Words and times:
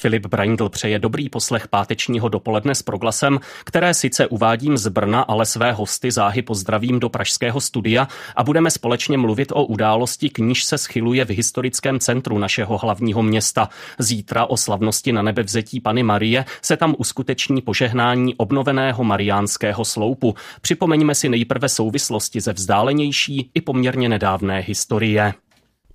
Filip 0.00 0.26
Braindl 0.26 0.68
přeje 0.68 0.98
dobrý 0.98 1.28
poslech 1.28 1.68
pátečního 1.68 2.28
dopoledne 2.28 2.74
s 2.74 2.82
proglasem, 2.82 3.40
které 3.64 3.94
sice 3.94 4.26
uvádím 4.26 4.78
z 4.78 4.88
Brna, 4.88 5.20
ale 5.20 5.46
své 5.46 5.72
hosty 5.72 6.10
záhy 6.10 6.42
pozdravím 6.42 7.00
do 7.00 7.08
pražského 7.08 7.60
studia 7.60 8.08
a 8.36 8.44
budeme 8.44 8.70
společně 8.70 9.18
mluvit 9.18 9.52
o 9.52 9.64
události, 9.64 10.30
k 10.30 10.38
níž 10.38 10.64
se 10.64 10.78
schyluje 10.78 11.24
v 11.24 11.30
historickém 11.30 11.98
centru 11.98 12.38
našeho 12.38 12.78
hlavního 12.78 13.22
města. 13.22 13.68
Zítra 13.98 14.46
o 14.46 14.56
slavnosti 14.56 15.12
na 15.12 15.22
nebevzetí 15.22 15.80
Pany 15.80 16.02
Marie 16.02 16.44
se 16.62 16.76
tam 16.76 16.94
uskuteční 16.98 17.62
požehnání 17.62 18.34
obnoveného 18.34 19.04
mariánského 19.04 19.84
sloupu. 19.84 20.34
Připomeňme 20.60 21.14
si 21.14 21.28
nejprve 21.28 21.68
souvislosti 21.68 22.40
ze 22.40 22.52
vzdálenější 22.52 23.50
i 23.54 23.60
poměrně 23.60 24.08
nedávné 24.08 24.58
historie. 24.60 25.34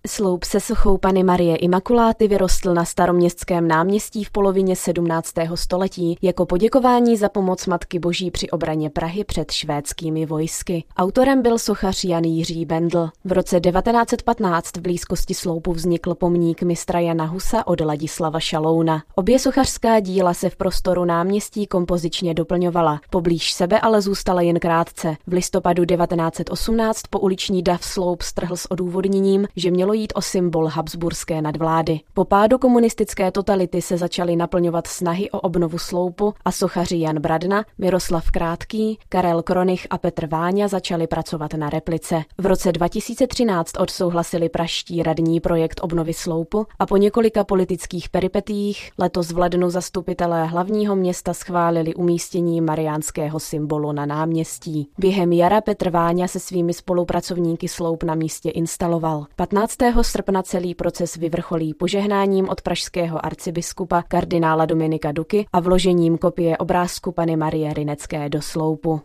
Sloup 0.08 0.44
se 0.44 0.60
sochou 0.60 0.98
Pany 0.98 1.24
Marie 1.24 1.56
Imakuláty 1.56 2.28
vyrostl 2.28 2.74
na 2.74 2.86
staroměstském 2.86 3.68
náměstí 3.68 4.24
v 4.24 4.32
polovině 4.32 4.76
17. 4.76 5.34
století 5.56 6.18
jako 6.22 6.46
poděkování 6.46 7.18
za 7.18 7.30
pomoc 7.30 7.68
Matky 7.68 8.00
Boží 8.00 8.32
při 8.32 8.50
obraně 8.50 8.90
Prahy 8.90 9.24
před 9.24 9.52
švédskými 9.52 10.26
vojsky. 10.26 10.84
Autorem 10.98 11.42
byl 11.42 11.60
sochař 11.60 12.04
Jan 12.04 12.24
Jiří 12.24 12.66
Bendl. 12.66 13.10
V 13.26 13.32
roce 13.32 13.60
1915 13.60 14.78
v 14.78 14.82
blízkosti 14.82 15.34
sloupu 15.34 15.74
vznikl 15.74 16.16
pomník 16.16 16.62
mistra 16.62 17.00
Jana 17.00 17.26
Husa 17.26 17.68
od 17.68 17.82
Ladislava 17.82 18.40
Šalouna. 18.40 19.04
Obě 19.16 19.40
sochařská 19.40 20.00
díla 20.00 20.34
se 20.34 20.50
v 20.50 20.56
prostoru 20.56 21.06
náměstí 21.06 21.68
kompozičně 21.68 22.34
doplňovala. 22.34 23.02
Poblíž 23.10 23.54
sebe 23.54 23.80
ale 23.80 24.02
zůstala 24.02 24.42
jen 24.42 24.60
krátce. 24.60 25.16
V 25.28 25.34
listopadu 25.34 25.86
1918 25.86 27.02
po 27.10 27.20
uliční 27.20 27.64
dav 27.64 27.84
sloup 27.84 28.22
strhl 28.22 28.58
s 28.58 28.72
odůvodněním, 28.72 29.48
že 29.56 29.72
mělo 29.72 29.93
mělo 29.94 30.02
jít 30.02 30.14
o 30.16 30.22
symbol 30.22 30.68
habsburské 30.68 31.42
nadvlády. 31.42 32.00
Po 32.14 32.26
pádu 32.26 32.58
komunistické 32.58 33.32
totality 33.32 33.82
se 33.82 33.98
začaly 33.98 34.36
naplňovat 34.36 34.88
snahy 34.88 35.32
o 35.32 35.40
obnovu 35.40 35.78
sloupu 35.78 36.34
a 36.46 36.52
sochaři 36.52 37.00
Jan 37.00 37.20
Bradna, 37.20 37.66
Miroslav 37.78 38.32
Krátký, 38.32 39.00
Karel 39.10 39.42
Kronich 39.42 39.88
a 39.90 39.98
Petr 39.98 40.28
Váňa 40.28 40.68
začali 40.68 41.08
pracovat 41.08 41.54
na 41.54 41.70
replice. 41.70 42.24
V 42.38 42.46
roce 42.46 42.72
2013 42.72 43.72
odsouhlasili 43.80 44.50
praští 44.50 45.04
radní 45.04 45.40
projekt 45.40 45.80
obnovy 45.84 46.14
sloupu 46.14 46.66
a 46.80 46.86
po 46.86 46.98
několika 46.98 47.44
politických 47.44 48.10
peripetích 48.10 48.92
letos 49.00 49.32
v 49.32 49.38
lednu 49.38 49.70
zastupitelé 49.70 50.46
hlavního 50.46 50.96
města 50.96 51.34
schválili 51.34 51.96
umístění 51.96 52.62
mariánského 52.62 53.40
symbolu 53.40 53.92
na 53.92 54.06
náměstí. 54.06 54.90
Během 54.98 55.34
jara 55.34 55.62
Petr 55.62 55.90
Váňa 55.90 56.28
se 56.28 56.40
svými 56.40 56.74
spolupracovníky 56.74 57.68
sloup 57.68 58.04
na 58.04 58.16
místě 58.16 58.50
instaloval. 58.50 59.26
15. 59.36 59.83
srpna 59.92 60.44
celý 60.44 60.76
proces 60.76 61.16
vyvrcholí 61.16 61.74
požehnáním 61.74 62.50
od 62.50 62.62
pražského 62.62 63.26
arcibiskupa 63.26 64.02
kardinála 64.02 64.66
Dominika 64.66 65.12
Duky 65.12 65.46
a 65.54 65.60
vložením 65.60 66.18
kopie 66.18 66.58
obrázku 66.58 67.12
Pany 67.12 67.36
Marie 67.36 67.74
Rinecké 67.74 68.30
do 68.30 68.42
sloupu. 68.42 69.02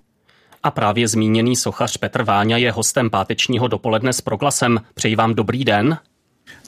A 0.62 0.70
právě 0.70 1.08
zmíněný 1.08 1.56
sochař 1.56 1.96
Petr 1.96 2.22
Váňa 2.22 2.56
je 2.56 2.72
hostem 2.72 3.10
pátečního 3.10 3.68
dopoledne 3.68 4.12
s 4.12 4.20
proglasem. 4.20 4.80
Přeji 4.94 5.16
vám 5.16 5.34
dobrý 5.34 5.64
den. 5.64 5.98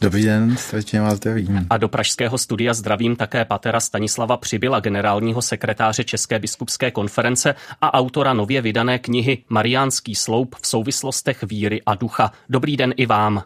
Dobrý 0.00 0.24
den, 0.24 0.56
srdečně 0.56 1.00
vás 1.00 1.17
zdravím. 1.17 1.67
A 1.70 1.77
do 1.77 1.89
pražského 1.89 2.39
studia 2.39 2.74
zdravím 2.74 3.17
také 3.17 3.45
patera 3.45 3.80
Stanislava 3.80 4.36
Přibyla, 4.36 4.80
generálního 4.80 5.42
sekretáře 5.42 6.05
České 6.05 6.39
biskupské 6.39 6.91
konference 6.91 7.55
a 7.80 7.95
autora 7.95 8.34
nově 8.34 8.62
vydané 8.62 8.98
knihy 8.98 9.45
Mariánský 9.48 10.14
sloup 10.14 10.56
v 10.61 10.67
souvislostech 10.67 11.42
víry 11.42 11.83
a 11.86 11.95
ducha. 11.95 12.33
Dobrý 12.48 12.77
den 12.77 12.95
i 12.96 13.07
vám. 13.07 13.42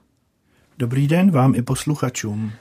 Dobrý 0.79 1.09
den 1.09 1.31
vám 1.31 1.55
i 1.55 1.63
posluchačům. 1.63 2.53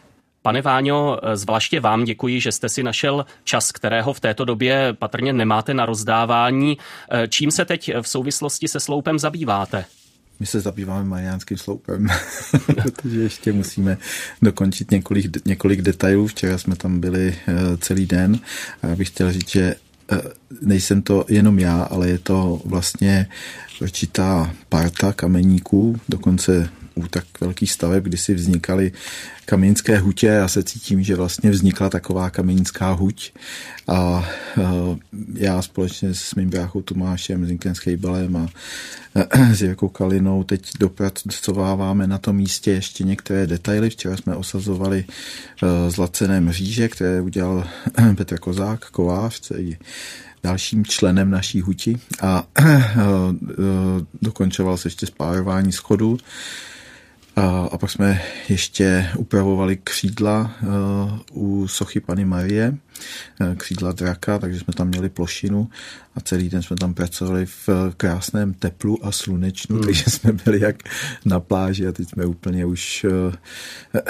Pane 0.42 0.62
Váňo, 0.62 1.20
zvláště 1.34 1.80
vám 1.80 2.04
děkuji, 2.04 2.42
že 2.42 2.52
jste 2.52 2.70
si 2.70 2.84
našel 2.84 3.26
čas, 3.44 3.72
kterého 3.72 4.14
v 4.14 4.20
této 4.20 4.46
době 4.46 4.94
patrně 4.94 5.34
nemáte 5.34 5.74
na 5.74 5.86
rozdávání. 5.86 6.78
Čím 7.30 7.52
se 7.52 7.66
teď 7.66 7.92
v 8.02 8.08
souvislosti 8.08 8.68
se 8.68 8.80
sloupem 8.80 9.20
zabýváte? 9.20 9.86
My 10.40 10.46
se 10.46 10.60
zabýváme 10.60 11.04
mariánským 11.04 11.58
sloupem, 11.58 12.08
protože 12.66 13.22
ještě 13.22 13.54
musíme 13.54 13.98
dokončit 14.42 14.92
několik, 14.92 15.46
několik 15.46 15.82
detailů. 15.82 16.28
Včera 16.28 16.58
jsme 16.58 16.76
tam 16.76 17.00
byli 17.00 17.36
eh, 17.48 17.78
celý 17.78 18.06
den 18.06 18.40
a 18.82 18.88
já 18.88 18.96
bych 18.96 19.08
chtěl 19.08 19.32
říct, 19.32 19.50
že 19.50 19.76
eh, 20.12 20.22
nejsem 20.62 21.02
to 21.02 21.26
jenom 21.28 21.60
já, 21.60 21.84
ale 21.84 22.10
je 22.10 22.20
to 22.20 22.62
vlastně 22.66 23.28
určitá 23.82 24.54
parta 24.70 25.14
kameníků, 25.14 26.00
dokonce 26.10 26.70
u 26.96 27.08
tak 27.08 27.26
velkých 27.42 27.72
staveb, 27.72 28.04
kdy 28.04 28.18
si 28.18 28.34
vznikaly 28.34 28.92
kamenické 29.46 29.98
hutě. 29.98 30.28
Já 30.28 30.48
se 30.48 30.64
cítím, 30.64 31.04
že 31.04 31.16
vlastně 31.16 31.52
vznikla 31.52 31.90
taková 31.90 32.30
kamenická 32.30 32.92
huť 32.92 33.32
a 33.88 34.30
já 35.34 35.62
společně 35.62 36.14
s 36.14 36.36
mým 36.36 36.50
bráchou 36.50 36.82
Tomášem, 36.82 37.46
Zinkem 37.46 37.76
Skejbalem 37.76 38.36
a 38.36 38.48
s 39.54 39.62
Jirkou 39.62 39.88
Kalinou 39.88 40.44
teď 40.44 40.72
dopracováváme 40.80 42.08
na 42.08 42.18
tom 42.18 42.36
místě 42.36 42.72
ještě 42.72 43.04
některé 43.04 43.48
detaily. 43.48 43.90
Včera 43.90 44.18
jsme 44.18 44.36
osazovali 44.36 45.06
zlacené 45.90 46.42
mříže, 46.42 46.90
které 46.90 47.22
udělal 47.22 47.68
Petr 48.16 48.40
Kozák, 48.40 48.90
kovář, 48.90 49.40
který 49.40 49.78
dalším 50.44 50.86
členem 50.86 51.30
naší 51.30 51.62
huti 51.62 52.00
a 52.22 52.48
dokončoval 54.22 54.78
se 54.78 54.88
ještě 54.88 55.06
spárování 55.06 55.72
schodů. 55.72 56.18
A, 57.36 57.70
a 57.72 57.78
pak 57.78 57.92
jsme 57.92 58.22
ještě 58.50 59.10
upravovali 59.18 59.78
křídla 59.84 60.52
uh, 60.64 61.44
u 61.44 61.68
sochy 61.68 62.00
Pany 62.00 62.26
Marie, 62.26 62.78
křídla 63.58 63.92
draka, 63.92 64.40
takže 64.40 64.60
jsme 64.60 64.74
tam 64.74 64.88
měli 64.88 65.10
plošinu 65.10 65.70
a 66.16 66.22
celý 66.22 66.50
den 66.50 66.62
jsme 66.62 66.76
tam 66.76 66.94
pracovali 66.94 67.46
v 67.46 67.70
krásném 67.98 68.54
teplu 68.54 69.06
a 69.06 69.12
slunečnu, 69.12 69.76
hmm. 69.76 69.86
takže 69.86 70.04
jsme 70.08 70.32
byli 70.32 70.60
jak 70.60 70.76
na 71.26 71.40
pláži 71.40 71.88
a 71.88 71.92
teď 71.92 72.10
jsme 72.10 72.26
úplně 72.26 72.66
už 72.66 73.06
uh, 73.10 73.34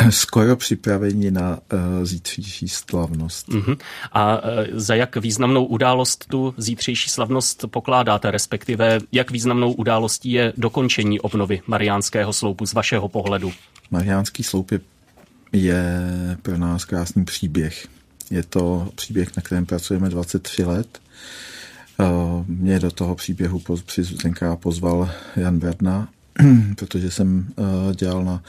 skoro 0.09 0.55
připraveni 0.55 1.31
na 1.31 1.59
zítřejší 2.03 2.67
slavnost. 2.67 3.49
Hmm. 3.49 3.75
A 4.13 4.41
za 4.73 4.95
jak 4.95 5.15
významnou 5.15 5.65
událost 5.65 6.25
tu 6.27 6.53
zítřejší 6.57 7.09
slavnost 7.09 7.65
pokládáte, 7.67 8.31
respektive 8.31 8.99
jak 9.11 9.31
významnou 9.31 9.73
událostí 9.73 10.31
je 10.31 10.53
dokončení 10.57 11.19
obnovy 11.19 11.61
Mariánského 11.67 12.33
sloupu 12.33 12.65
z 12.65 12.73
vašeho 12.73 13.09
pohledu? 13.09 13.51
Mariánský 13.91 14.43
sloup 14.43 14.71
je, 14.71 14.79
je 15.53 15.83
pro 16.41 16.57
nás 16.57 16.85
krásný 16.85 17.25
příběh. 17.25 17.87
Je 18.33 18.43
to 18.43 18.91
příběh, 18.95 19.37
na 19.37 19.43
kterém 19.43 19.65
pracujeme 19.65 20.09
23 20.09 20.63
let. 20.63 20.99
Eh, 21.99 22.05
mě 22.47 22.79
do 22.79 22.91
toho 22.91 23.15
příběhu 23.15 23.61
tenkrát 24.21 24.55
pozval 24.55 25.09
Jan 25.35 25.59
Bradna, 25.59 26.09
protože 26.75 27.11
jsem 27.11 27.47
eh, 27.57 27.95
dělal 27.95 28.23
na 28.23 28.43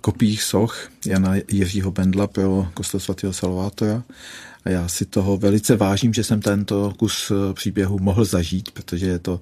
kopích 0.00 0.42
soch 0.42 0.88
Jana 1.06 1.34
Jiřího 1.48 1.90
Bendla 1.90 2.26
pro 2.26 2.68
kostel 2.74 3.00
svatého 3.00 3.32
Salvátora 3.32 4.02
a 4.64 4.70
já 4.70 4.88
si 4.88 5.04
toho 5.04 5.36
velice 5.36 5.76
vážím, 5.76 6.14
že 6.14 6.24
jsem 6.24 6.40
tento 6.40 6.92
kus 6.96 7.30
eh, 7.30 7.54
příběhu 7.54 7.98
mohl 7.98 8.24
zažít, 8.24 8.70
protože 8.70 9.06
je 9.06 9.18
to 9.18 9.40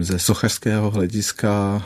ze 0.00 0.18
sochařského 0.18 0.90
hlediska 0.90 1.82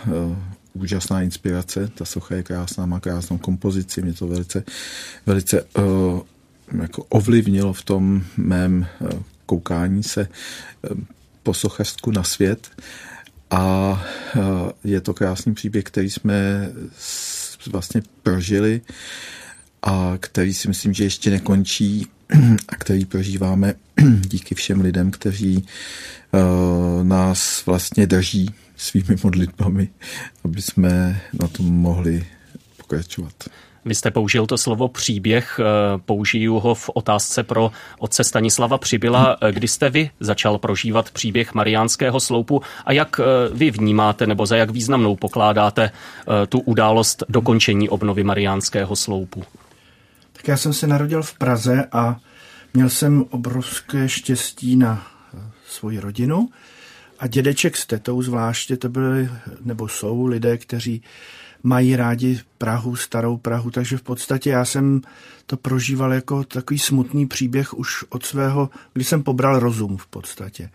úžasná 0.72 1.22
inspirace. 1.22 1.90
Ta 1.94 2.04
socha 2.04 2.34
je 2.34 2.42
krásná, 2.42 2.86
má 2.86 3.00
krásnou 3.00 3.38
kompozici, 3.38 4.02
mě 4.02 4.12
to 4.12 4.26
velice, 4.26 4.64
velice 5.26 5.64
jako 6.82 7.02
ovlivnilo 7.02 7.72
v 7.72 7.82
tom 7.82 8.24
mém 8.36 8.86
uh, 9.00 9.08
koukání 9.46 10.02
se 10.02 10.28
uh, 10.90 10.98
po 11.42 11.54
sochařsku 11.54 12.10
na 12.10 12.22
svět. 12.22 12.70
A 13.50 13.90
uh, 14.36 14.42
je 14.84 15.00
to 15.00 15.14
krásný 15.14 15.54
příběh, 15.54 15.84
který 15.84 16.10
jsme 16.10 16.70
vlastně 17.70 18.02
prožili 18.22 18.80
a 19.82 20.14
který 20.20 20.54
si 20.54 20.68
myslím, 20.68 20.94
že 20.94 21.04
ještě 21.04 21.30
nekončí 21.30 22.06
a 22.68 22.76
který 22.76 23.04
prožíváme 23.04 23.74
díky 24.20 24.54
všem 24.54 24.80
lidem, 24.80 25.10
kteří 25.10 25.66
nás 27.02 27.66
vlastně 27.66 28.06
drží 28.06 28.54
svými 28.76 29.16
modlitbami, 29.22 29.88
aby 30.44 30.62
jsme 30.62 31.20
na 31.40 31.48
tom 31.48 31.66
mohli 31.66 32.26
pokračovat. 32.76 33.48
Vy 33.86 33.94
jste 33.94 34.10
použil 34.10 34.46
to 34.46 34.58
slovo 34.58 34.88
příběh, 34.88 35.60
eh, 35.60 35.64
použiju 36.04 36.58
ho 36.58 36.74
v 36.74 36.90
otázce 36.94 37.42
pro 37.42 37.70
otce 37.98 38.24
Stanislava 38.24 38.78
Přibyla. 38.78 39.36
Eh, 39.40 39.52
kdy 39.52 39.68
jste 39.68 39.90
vy 39.90 40.10
začal 40.20 40.58
prožívat 40.58 41.10
příběh 41.10 41.54
Mariánského 41.54 42.20
sloupu 42.20 42.62
a 42.84 42.92
jak 42.92 43.20
eh, 43.20 43.24
vy 43.54 43.70
vnímáte 43.70 44.26
nebo 44.26 44.46
za 44.46 44.56
jak 44.56 44.70
významnou 44.70 45.16
pokládáte 45.16 45.90
tu 46.48 46.60
událost 46.60 47.24
dokončení 47.28 47.88
obnovy 47.88 48.24
Mariánského 48.24 48.96
sloupu? 48.96 49.44
Tak 50.32 50.48
já 50.48 50.56
jsem 50.56 50.72
se 50.72 50.86
narodil 50.86 51.22
v 51.22 51.34
Praze 51.38 51.84
a 51.92 52.16
Měl 52.76 52.90
jsem 52.90 53.24
obrovské 53.30 54.08
štěstí 54.08 54.76
na 54.76 55.06
svoji 55.66 56.00
rodinu 56.00 56.48
a 57.18 57.26
dědeček 57.26 57.76
s 57.76 57.86
tetou 57.86 58.22
zvláště 58.22 58.76
to 58.76 58.88
byly, 58.88 59.28
nebo 59.64 59.88
jsou 59.88 60.26
lidé, 60.26 60.58
kteří 60.58 61.02
mají 61.62 61.96
rádi 61.96 62.40
Prahu, 62.58 62.96
starou 62.96 63.36
Prahu, 63.36 63.70
takže 63.70 63.96
v 63.96 64.02
podstatě 64.02 64.50
já 64.50 64.64
jsem 64.64 65.00
to 65.46 65.56
prožíval 65.56 66.12
jako 66.12 66.44
takový 66.44 66.78
smutný 66.78 67.26
příběh 67.26 67.74
už 67.74 68.04
od 68.08 68.26
svého, 68.26 68.70
když 68.92 69.08
jsem 69.08 69.22
pobral 69.22 69.58
rozum 69.58 69.96
v 69.96 70.06
podstatě. 70.06 70.70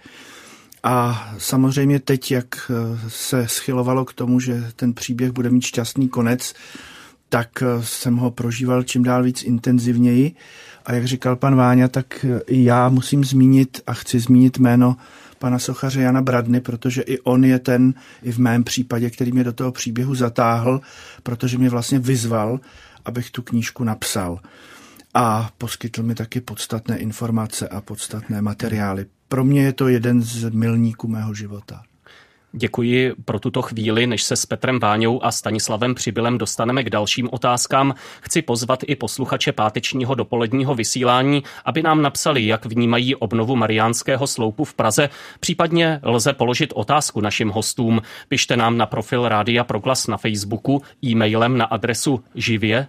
A 0.84 1.28
samozřejmě 1.38 2.00
teď, 2.00 2.32
jak 2.32 2.72
se 3.08 3.48
schylovalo 3.48 4.06
k 4.06 4.14
tomu, 4.14 4.40
že 4.40 4.72
ten 4.76 4.94
příběh 4.94 5.32
bude 5.32 5.50
mít 5.50 5.62
šťastný 5.62 6.10
konec, 6.10 6.54
tak 7.30 7.64
jsem 7.82 8.16
ho 8.16 8.32
prožíval 8.32 8.84
čím 8.84 9.04
dál 9.04 9.24
víc 9.24 9.44
intenzivněji. 9.44 10.36
A 10.86 10.94
jak 10.94 11.06
říkal 11.06 11.36
pan 11.36 11.56
Váňa, 11.56 11.88
tak 11.88 12.26
i 12.48 12.64
já 12.64 12.90
musím 12.90 13.24
zmínit 13.24 13.82
a 13.88 13.94
chci 13.94 14.20
zmínit 14.20 14.58
jméno 14.58 14.98
pana 15.42 15.60
sochaře 15.60 16.02
Jana 16.02 16.22
Bradny, 16.22 16.62
protože 16.62 17.02
i 17.02 17.20
on 17.20 17.46
je 17.46 17.60
ten, 17.60 17.94
i 18.24 18.32
v 18.32 18.38
mém 18.38 18.64
případě, 18.64 19.10
který 19.10 19.32
mě 19.32 19.44
do 19.44 19.54
toho 19.54 19.72
příběhu 19.72 20.16
zatáhl, 20.16 20.82
protože 21.24 21.58
mě 21.58 21.70
vlastně 21.70 22.00
vyzval, 22.00 22.60
abych 23.06 23.32
tu 23.32 23.42
knížku 23.42 23.84
napsal. 23.84 24.40
A 25.14 25.50
poskytl 25.58 26.04
mi 26.04 26.16
taky 26.16 26.42
podstatné 26.42 26.98
informace 26.98 27.68
a 27.68 27.82
podstatné 27.82 28.42
materiály. 28.42 29.06
Pro 29.28 29.44
mě 29.44 29.64
je 29.64 29.74
to 29.74 29.88
jeden 29.88 30.22
z 30.22 30.50
milníků 30.50 31.08
mého 31.08 31.34
života. 31.34 31.84
Děkuji 32.54 33.14
pro 33.26 33.40
tuto 33.40 33.62
chvíli, 33.62 34.08
než 34.08 34.24
se 34.24 34.36
s 34.36 34.46
Petrem 34.46 34.80
Váňou 34.80 35.24
a 35.24 35.32
Stanislavem 35.32 35.96
Přibylem 35.96 36.38
dostaneme 36.38 36.84
k 36.84 36.90
dalším 36.90 37.30
otázkám. 37.32 37.96
Chci 38.22 38.42
pozvat 38.42 38.80
i 38.88 38.96
posluchače 38.96 39.52
pátečního 39.52 40.16
dopoledního 40.16 40.76
vysílání, 40.76 41.44
aby 41.66 41.84
nám 41.84 42.02
napsali, 42.02 42.46
jak 42.48 42.66
vnímají 42.66 43.16
obnovu 43.16 43.56
Mariánského 43.56 44.28
sloupu 44.28 44.66
v 44.66 44.74
Praze. 44.74 45.10
Případně 45.40 46.00
lze 46.04 46.34
položit 46.34 46.74
otázku 46.76 47.22
našim 47.22 47.50
hostům. 47.50 48.02
Pište 48.28 48.58
nám 48.58 48.78
na 48.78 48.86
profil 48.86 49.30
Rádia 49.30 49.64
Proglas 49.64 50.08
na 50.08 50.18
Facebooku, 50.18 50.82
e-mailem 51.04 51.58
na 51.58 51.66
adresu 51.66 52.24
živě 52.36 52.88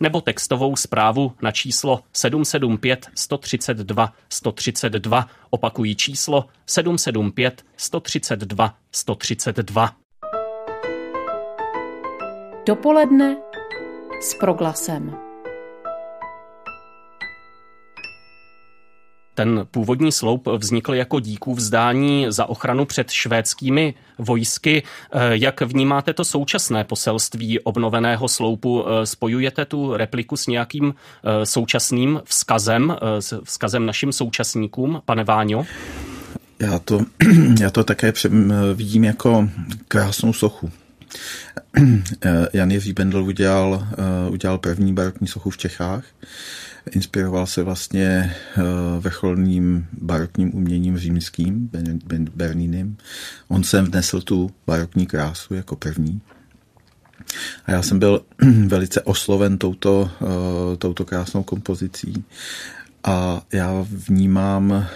nebo 0.00 0.20
textovou 0.20 0.76
zprávu 0.76 1.32
na 1.42 1.52
číslo 1.52 2.00
775 2.12 3.06
132 3.14 4.12
132. 4.28 5.28
Opakují 5.50 5.96
číslo 5.96 6.44
775 6.66 7.64
132 7.76 8.74
132. 8.92 9.96
Dopoledne 12.66 13.36
s 14.20 14.34
proglasem. 14.34 15.29
Ten 19.40 19.66
původní 19.70 20.12
sloup 20.12 20.48
vznikl 20.58 20.94
jako 20.94 21.20
díků 21.20 21.54
vzdání 21.54 22.26
za 22.28 22.46
ochranu 22.46 22.84
před 22.84 23.10
švédskými 23.10 23.94
vojsky. 24.18 24.82
Eh, 25.12 25.18
jak 25.32 25.60
vnímáte 25.60 26.12
to 26.12 26.24
současné 26.24 26.84
poselství 26.84 27.60
obnoveného 27.60 28.28
sloupu? 28.28 28.84
Eh, 28.86 29.06
spojujete 29.06 29.64
tu 29.64 29.96
repliku 29.96 30.36
s 30.36 30.46
nějakým 30.46 30.94
eh, 30.94 31.46
současným 31.46 32.20
vzkazem, 32.24 32.96
vzkazem 33.44 33.86
našim 33.86 34.12
současníkům, 34.12 35.02
pane 35.04 35.24
Váňo? 35.24 35.66
Já 36.58 36.78
to, 36.78 37.00
já 37.60 37.70
to 37.70 37.84
také 37.84 38.12
vidím 38.74 39.04
jako 39.04 39.48
krásnou 39.88 40.32
sochu. 40.32 40.70
Jan 42.52 42.70
Jiří 42.70 42.92
Bendl 42.92 43.22
udělal, 43.22 43.86
udělal 44.30 44.58
první 44.58 44.92
barokní 44.92 45.26
sochu 45.26 45.50
v 45.50 45.58
Čechách 45.58 46.04
Inspiroval 46.90 47.46
se 47.46 47.62
vlastně 47.62 48.06
eh, 48.56 48.62
vrcholným 49.00 49.86
barokním 49.92 50.54
uměním 50.54 50.98
římským, 50.98 51.70
Berninem. 52.34 52.96
On 53.48 53.64
sem 53.64 53.84
vnesl 53.84 54.20
tu 54.20 54.50
barokní 54.66 55.06
krásu 55.06 55.54
jako 55.54 55.76
první. 55.76 56.20
A 57.66 57.72
já 57.72 57.82
jsem 57.82 57.98
byl 57.98 58.24
velice 58.66 59.02
osloven 59.02 59.58
touto, 59.58 60.10
eh, 60.22 60.76
touto 60.76 61.04
krásnou 61.04 61.42
kompozicí 61.42 62.24
a 63.04 63.42
já 63.52 63.86
vnímám 63.90 64.72
eh, 64.72 64.86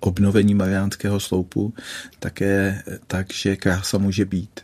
obnovení 0.00 0.54
Mariánského 0.54 1.20
sloupu 1.20 1.74
také 2.18 2.82
tak, 3.06 3.32
že 3.32 3.56
krása 3.56 3.98
může 3.98 4.24
být. 4.24 4.60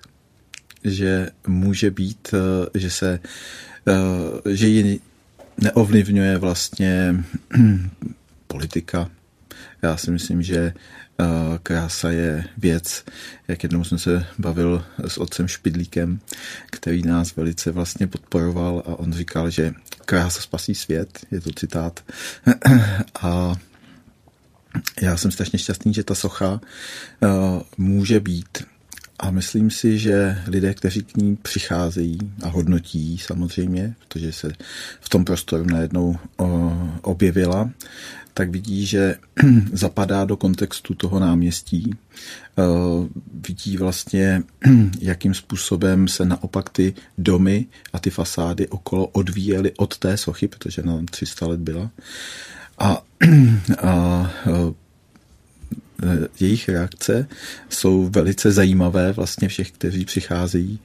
Že 0.84 1.30
může 1.46 1.90
být, 1.90 2.34
že 2.74 2.90
se 2.90 3.20
že 4.46 4.68
ji 4.68 5.00
neovlivňuje 5.58 6.38
vlastně 6.38 7.24
politika. 8.46 9.10
Já 9.82 9.96
si 9.96 10.10
myslím, 10.10 10.42
že 10.42 10.58
eh, 11.20 11.24
krása 11.62 12.10
je 12.10 12.44
věc, 12.58 13.04
jak 13.48 13.62
jednou 13.62 13.84
jsem 13.84 13.98
se 13.98 14.26
bavil 14.38 14.84
s 15.08 15.18
otcem 15.18 15.48
Špidlíkem, 15.48 16.20
který 16.70 17.02
nás 17.02 17.36
velice 17.36 17.70
vlastně 17.70 18.06
podporoval 18.06 18.82
a 18.86 18.98
on 18.98 19.12
říkal, 19.12 19.50
že 19.50 19.74
krása 20.04 20.40
spasí 20.40 20.74
svět, 20.74 21.26
je 21.30 21.40
to 21.40 21.50
citát. 21.52 22.04
A 23.22 23.56
já 25.02 25.16
jsem 25.16 25.30
strašně 25.30 25.58
šťastný, 25.58 25.94
že 25.94 26.04
ta 26.04 26.14
socha 26.14 26.60
eh, 27.22 27.28
může 27.78 28.20
být 28.20 28.64
a 29.20 29.30
myslím 29.30 29.70
si, 29.70 29.98
že 29.98 30.38
lidé, 30.46 30.74
kteří 30.74 31.02
k 31.02 31.16
ní 31.16 31.36
přicházejí 31.36 32.18
a 32.42 32.48
hodnotí 32.48 33.18
samozřejmě, 33.18 33.94
protože 34.08 34.32
se 34.32 34.52
v 35.00 35.08
tom 35.08 35.24
prostoru 35.24 35.64
najednou 35.64 36.16
objevila, 37.02 37.70
tak 38.34 38.50
vidí, 38.50 38.86
že 38.86 39.16
zapadá 39.72 40.24
do 40.24 40.36
kontextu 40.36 40.94
toho 40.94 41.20
náměstí. 41.20 41.94
Vidí 43.48 43.76
vlastně, 43.76 44.42
jakým 45.00 45.34
způsobem 45.34 46.08
se 46.08 46.24
naopak 46.24 46.70
ty 46.70 46.94
domy 47.18 47.66
a 47.92 47.98
ty 47.98 48.10
fasády 48.10 48.68
okolo 48.68 49.06
odvíjely 49.06 49.72
od 49.76 49.98
té 49.98 50.16
sochy, 50.16 50.48
protože 50.48 50.82
na 50.82 51.02
300 51.10 51.46
let 51.46 51.60
byla. 51.60 51.90
A, 52.78 53.02
a 53.82 54.30
Eh, 54.46 54.74
jejich 56.40 56.68
reakce 56.68 57.28
jsou 57.68 58.08
velice 58.08 58.52
zajímavé 58.52 59.12
vlastně 59.12 59.48
všech, 59.48 59.70
kteří 59.70 60.04
přicházejí 60.04 60.78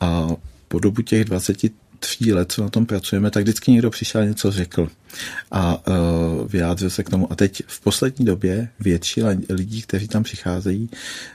a 0.00 0.28
po 0.68 0.78
dobu 0.78 1.02
těch 1.02 1.24
23 1.24 2.32
let, 2.32 2.52
co 2.52 2.62
na 2.62 2.68
tom 2.68 2.86
pracujeme, 2.86 3.30
tak 3.30 3.42
vždycky 3.42 3.72
někdo 3.72 3.90
přišel 3.90 4.26
něco 4.26 4.50
řekl 4.50 4.88
a 5.50 5.88
uh, 5.88 5.94
vyjádřil 6.48 6.90
se 6.90 7.04
k 7.04 7.10
tomu. 7.10 7.32
A 7.32 7.36
teď 7.36 7.62
v 7.66 7.80
poslední 7.80 8.24
době 8.24 8.68
většina 8.80 9.28
lidí, 9.48 9.82
kteří 9.82 10.08
tam 10.08 10.22
přicházejí, 10.22 10.90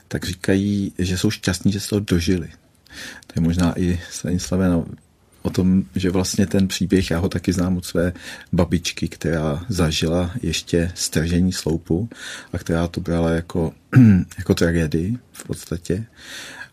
tak 0.07 0.25
říkají, 0.25 0.93
že 0.99 1.17
jsou 1.17 1.31
šťastní, 1.31 1.71
že 1.71 1.79
se 1.79 1.89
to 1.89 1.99
dožili. 1.99 2.49
To 3.27 3.33
je 3.35 3.41
možná 3.41 3.79
i 3.79 4.01
Stanislave 4.11 4.69
o 5.45 5.49
tom, 5.49 5.83
že 5.95 6.09
vlastně 6.09 6.47
ten 6.47 6.67
příběh, 6.67 7.11
já 7.11 7.19
ho 7.19 7.29
taky 7.29 7.53
znám 7.53 7.77
od 7.77 7.85
své 7.85 8.13
babičky, 8.53 9.07
která 9.07 9.65
zažila 9.69 10.31
ještě 10.41 10.91
stržení 10.95 11.53
sloupu 11.53 12.09
a 12.53 12.57
která 12.57 12.87
to 12.87 13.01
brala 13.01 13.29
jako, 13.29 13.73
jako 14.37 14.53
tragédii 14.53 15.17
v 15.31 15.43
podstatě. 15.43 16.05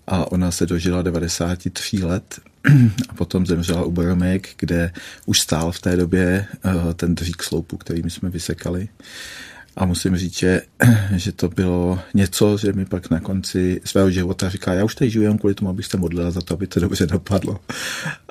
A 0.07 0.33
ona 0.33 0.51
se 0.51 0.67
dožila 0.67 1.03
93 1.03 2.05
let 2.05 2.41
a 3.09 3.15
potom 3.15 3.47
zemřela 3.47 3.85
u 3.85 3.91
Boromek, 3.91 4.49
kde 4.59 4.93
už 5.27 5.41
stál 5.41 5.73
v 5.73 5.81
té 5.81 5.97
době 5.97 6.47
eh, 6.65 6.95
ten 6.95 7.15
dřík 7.15 7.43
sloupu, 7.43 7.77
který 7.77 8.03
my 8.03 8.11
jsme 8.11 8.31
vysekali. 8.31 8.89
A 9.77 9.85
musím 9.85 10.17
říct, 10.17 10.39
že, 10.39 10.63
že 11.17 11.33
to 11.33 11.49
bylo 11.49 11.99
něco, 12.15 12.57
že 12.57 12.73
mi 12.73 12.85
pak 12.85 13.11
na 13.11 13.21
konci 13.21 13.81
svého 13.85 14.11
života 14.11 14.49
říká, 14.49 14.73
já 14.75 14.85
už 14.85 14.95
tady 14.95 15.11
žiju 15.11 15.25
jen 15.25 15.39
kvůli 15.39 15.55
tomu, 15.55 15.71
abych 15.71 15.87
se 15.87 15.97
modlila 15.97 16.31
za 16.31 16.41
to, 16.41 16.55
aby 16.55 16.67
to 16.67 16.81
dobře 16.81 17.07
dopadlo. 17.07 17.61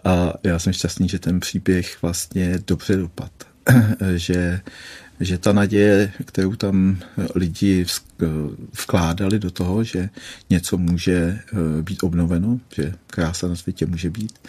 A 0.04 0.34
já 0.44 0.60
jsem 0.60 0.74
šťastný, 0.74 1.10
že 1.10 1.20
ten 1.20 1.40
příběh 1.40 2.02
vlastně 2.02 2.60
dobře 2.68 2.96
dopad. 2.98 3.32
že, 4.16 4.62
že 5.20 5.38
ta 5.38 5.54
naděje, 5.54 6.12
kterou 6.26 6.56
tam 6.56 6.98
lidi 7.36 7.86
vkládali 8.82 9.40
do 9.40 9.52
toho, 9.52 9.84
že 9.84 10.10
něco 10.50 10.78
může 10.78 11.14
eh, 11.14 11.82
být 11.82 12.04
obnoveno, 12.04 12.60
že 12.76 12.94
krása 13.08 13.48
na 13.48 13.56
světě 13.56 13.86
může 13.86 14.10
být, 14.10 14.40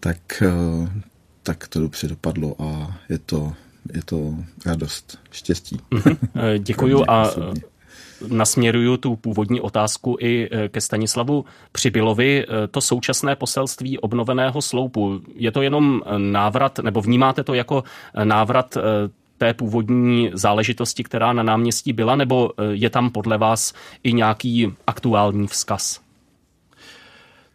tak, 0.00 0.42
eh, 0.42 1.02
tak 1.42 1.68
to 1.68 1.80
dobře 1.80 2.08
dopadlo 2.08 2.62
a 2.62 3.00
je 3.08 3.18
to 3.18 3.52
je 3.94 4.02
to 4.04 4.34
radost, 4.66 5.18
štěstí. 5.30 5.80
Mhm. 5.90 6.16
Eh, 6.36 6.58
děkuju 6.58 7.04
a 7.08 7.30
eh, 7.30 7.54
nasměruju 8.28 8.96
tu 8.96 9.16
původní 9.16 9.60
otázku 9.60 10.16
i 10.20 10.48
eh, 10.52 10.68
ke 10.68 10.80
Stanislavu 10.80 11.44
Přibylovi. 11.72 12.46
To 12.70 12.80
současné 12.80 13.36
poselství 13.36 13.98
obnoveného 13.98 14.62
sloupu, 14.62 15.20
je 15.34 15.52
to 15.52 15.62
jenom 15.62 16.02
návrat, 16.18 16.78
nebo 16.78 17.00
vnímáte 17.00 17.44
to 17.44 17.54
jako 17.54 17.84
návrat 18.24 18.76
té 19.38 19.54
původní 19.54 20.30
záležitosti, 20.34 21.04
která 21.04 21.32
na 21.32 21.42
náměstí 21.42 21.92
byla, 21.92 22.16
nebo 22.16 22.50
je 22.70 22.90
tam 22.90 23.10
podle 23.10 23.38
vás 23.38 23.72
i 24.02 24.12
nějaký 24.12 24.72
aktuální 24.86 25.46
vzkaz? 25.46 26.00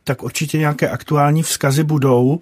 Tak 0.03 0.23
určitě 0.23 0.57
nějaké 0.57 0.89
aktuální 0.89 1.43
vzkazy 1.43 1.83
budou. 1.83 2.41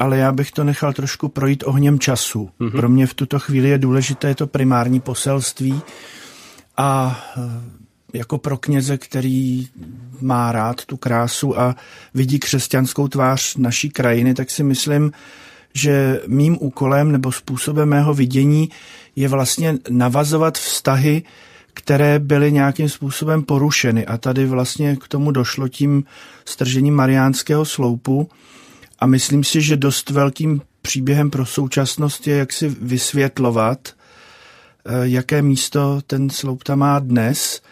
Ale 0.00 0.18
já 0.18 0.32
bych 0.32 0.52
to 0.52 0.64
nechal 0.64 0.92
trošku 0.92 1.28
projít 1.28 1.64
ohněm 1.66 1.98
času. 1.98 2.50
Mm-hmm. 2.60 2.70
Pro 2.70 2.88
mě 2.88 3.06
v 3.06 3.14
tuto 3.14 3.38
chvíli 3.38 3.68
je 3.68 3.78
důležité 3.78 4.34
to 4.34 4.46
primární 4.46 5.00
poselství 5.00 5.80
a 6.76 7.20
e, 7.36 8.18
jako 8.18 8.38
pro 8.38 8.56
kněze, 8.56 8.98
který 8.98 9.68
má 10.20 10.52
rád 10.52 10.84
tu 10.84 10.96
krásu 10.96 11.60
a 11.60 11.76
vidí 12.14 12.38
křesťanskou 12.38 13.08
tvář 13.08 13.56
naší 13.56 13.90
krajiny, 13.90 14.34
tak 14.34 14.50
si 14.50 14.62
myslím, 14.62 15.12
že 15.74 16.20
mým 16.26 16.58
úkolem 16.60 17.12
nebo 17.12 17.32
způsobem 17.32 17.88
mého 17.88 18.14
vidění 18.14 18.70
je 19.16 19.28
vlastně 19.28 19.78
navazovat 19.90 20.58
vztahy, 20.58 21.22
které 21.74 22.18
byly 22.18 22.52
nějakým 22.52 22.88
způsobem 22.88 23.42
porušeny. 23.42 24.06
A 24.06 24.18
tady 24.18 24.46
vlastně 24.46 24.96
k 24.96 25.08
tomu 25.08 25.30
došlo 25.30 25.68
tím 25.68 26.04
stržením 26.44 26.94
mariánského 26.94 27.64
sloupu. 27.64 28.28
A 29.00 29.06
myslím 29.06 29.44
si, 29.44 29.60
že 29.60 29.76
dost 29.76 30.10
velkým 30.10 30.60
příběhem 30.82 31.30
pro 31.30 31.46
současnost 31.46 32.26
je, 32.26 32.36
jak 32.36 32.52
si 32.52 32.68
vysvětlovat, 32.68 33.88
eh, 33.88 34.92
jaké 35.02 35.42
místo 35.42 36.00
ten 36.06 36.30
sloup 36.30 36.64
tam 36.64 36.78
má 36.78 36.98
dnes, 36.98 37.62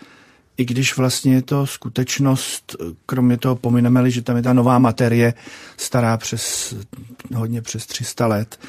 i 0.57 0.65
když 0.65 0.97
vlastně 0.97 1.35
je 1.35 1.43
to 1.43 1.67
skutečnost, 1.67 2.77
kromě 3.07 3.37
toho 3.37 3.57
pomineme 3.57 4.11
že 4.11 4.23
tam 4.23 4.37
je 4.37 4.43
ta 4.43 4.53
nová 4.53 4.79
materie, 4.79 5.35
stará 5.77 6.17
přes 6.17 6.75
hodně 7.35 7.63
přes 7.63 7.87
300 7.87 8.27
let. 8.27 8.61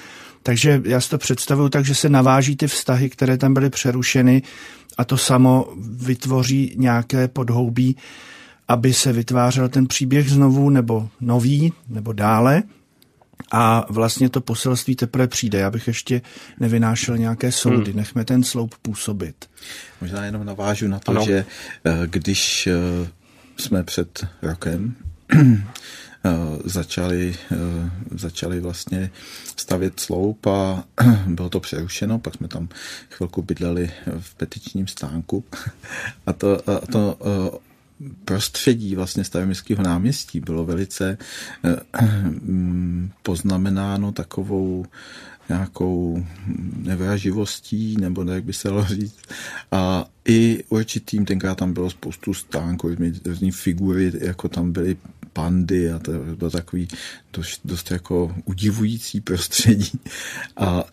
Takže 0.44 0.82
já 0.86 1.02
si 1.02 1.10
to 1.10 1.18
představuju 1.18 1.70
tak, 1.70 1.86
že 1.86 1.96
se 1.96 2.10
naváží 2.10 2.56
ty 2.56 2.68
vztahy, 2.68 3.10
které 3.10 3.38
tam 3.38 3.54
byly 3.54 3.70
přerušeny 3.70 4.42
a 4.98 5.06
to 5.06 5.18
samo 5.18 5.68
vytvoří 5.80 6.74
nějaké 6.78 7.28
podhoubí, 7.28 7.98
aby 8.70 8.94
se 8.94 9.14
vytvářel 9.14 9.70
ten 9.70 9.88
příběh 9.88 10.30
znovu 10.30 10.70
nebo 10.70 11.10
nový 11.22 11.74
nebo 11.90 12.14
dále. 12.14 12.64
A 13.52 13.86
vlastně 13.90 14.30
to 14.30 14.42
poselství 14.42 14.96
teprve 14.96 15.28
přijde. 15.28 15.60
Já 15.60 15.72
bych 15.72 15.88
ještě 15.88 16.22
nevynášel 16.60 17.18
nějaké 17.18 17.52
soudy. 17.52 17.92
Hmm. 17.92 17.98
Nechme 17.98 18.26
ten 18.26 18.44
sloup 18.44 18.76
působit. 18.82 19.36
Možná 20.02 20.26
jenom 20.26 20.46
navážu 20.46 20.88
na 20.88 21.00
to, 21.00 21.12
ano. 21.12 21.26
že 21.26 21.46
eh, 21.86 21.92
když 22.06 22.68
eh, 22.68 23.08
jsme 23.58 23.84
před 23.84 24.28
rokem 24.42 24.96
Eh, 26.26 26.60
začali, 26.66 27.36
eh, 27.52 27.56
začali 28.12 28.60
vlastně 28.60 29.12
stavět 29.56 30.00
sloup 30.00 30.48
a 30.48 30.84
bylo 31.28 31.50
to 31.50 31.60
přerušeno, 31.60 32.20
pak 32.20 32.36
jsme 32.36 32.48
tam 32.48 32.70
chvilku 33.10 33.42
bydleli 33.42 33.92
v 34.20 34.36
petičním 34.36 34.88
stánku 34.88 35.44
a 36.26 36.34
to, 36.34 36.70
a 36.70 36.88
to 36.92 37.18
prostředí 38.26 38.96
vlastně 38.96 39.24
stavimického 39.24 39.84
náměstí 39.84 40.40
bylo 40.40 40.66
velice 40.66 41.18
mm, 42.42 43.12
poznamenáno 43.24 44.12
takovou 44.12 44.86
nějakou 45.50 46.26
nevraživostí, 46.76 47.98
nebo 48.00 48.24
jak 48.24 48.44
by 48.44 48.54
se 48.54 48.68
dalo 48.68 48.86
říct. 48.86 49.20
A 49.72 50.06
i 50.26 50.64
určitým, 50.70 51.26
tenkrát 51.26 51.56
tam 51.56 51.74
bylo 51.74 51.90
spoustu 51.90 52.34
stánků, 52.34 52.96
různý 53.26 53.52
figury, 53.52 54.12
jako 54.22 54.50
tam 54.50 54.72
byly 54.72 54.98
pandy 55.34 55.92
a 55.92 56.00
to 56.00 56.12
bylo 56.12 56.52
takový 56.52 56.88
dost, 57.34 57.62
dost 57.66 57.92
jako 57.92 58.36
udivující 58.46 59.22
prostředí. 59.22 60.00
A 60.58 60.84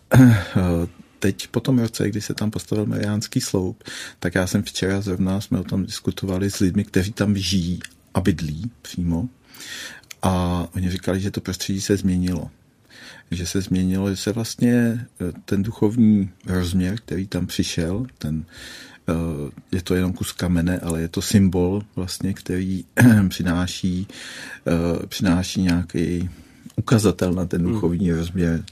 teď 1.19 1.47
po 1.47 1.59
tom 1.59 1.79
roce, 1.79 2.09
kdy 2.09 2.21
se 2.21 2.33
tam 2.33 2.51
postavil 2.51 2.85
Mariánský 2.85 3.41
sloup, 3.41 3.83
tak 4.19 4.35
já 4.35 4.47
jsem 4.47 4.63
včera 4.63 5.01
zrovna, 5.01 5.41
jsme 5.41 5.59
o 5.59 5.63
tom 5.63 5.85
diskutovali 5.85 6.51
s 6.51 6.59
lidmi, 6.59 6.83
kteří 6.83 7.11
tam 7.11 7.37
žijí 7.37 7.79
a 8.13 8.21
bydlí 8.21 8.71
přímo. 8.81 9.29
A 10.21 10.67
oni 10.75 10.89
říkali, 10.89 11.19
že 11.19 11.31
to 11.31 11.41
prostředí 11.41 11.81
se 11.81 11.97
změnilo. 11.97 12.49
Že 13.31 13.45
se 13.45 13.61
změnilo, 13.61 14.09
že 14.09 14.15
se 14.15 14.31
vlastně 14.31 14.73
eh, 14.73 15.33
ten 15.45 15.63
duchovní 15.63 16.29
rozměr, 16.45 16.95
který 16.97 17.27
tam 17.27 17.47
přišel, 17.47 18.05
ten 18.17 18.45
Eh, 19.09 19.51
je 19.71 19.81
to 19.81 19.95
jenom 19.95 20.13
kus 20.13 20.31
kamene, 20.31 20.79
ale 20.79 21.01
je 21.01 21.07
to 21.07 21.21
symbol 21.21 21.81
vlastně, 21.95 22.33
který 22.33 22.85
přináší, 23.29 24.07
eh, 24.67 25.05
přináší 25.07 25.61
nějaký 25.61 26.29
ukazatel 26.75 27.33
na 27.33 27.45
ten 27.45 27.61
hmm. 27.61 27.73
duchovní 27.73 28.09
hmm. 28.09 28.17
rozměr. 28.17 28.63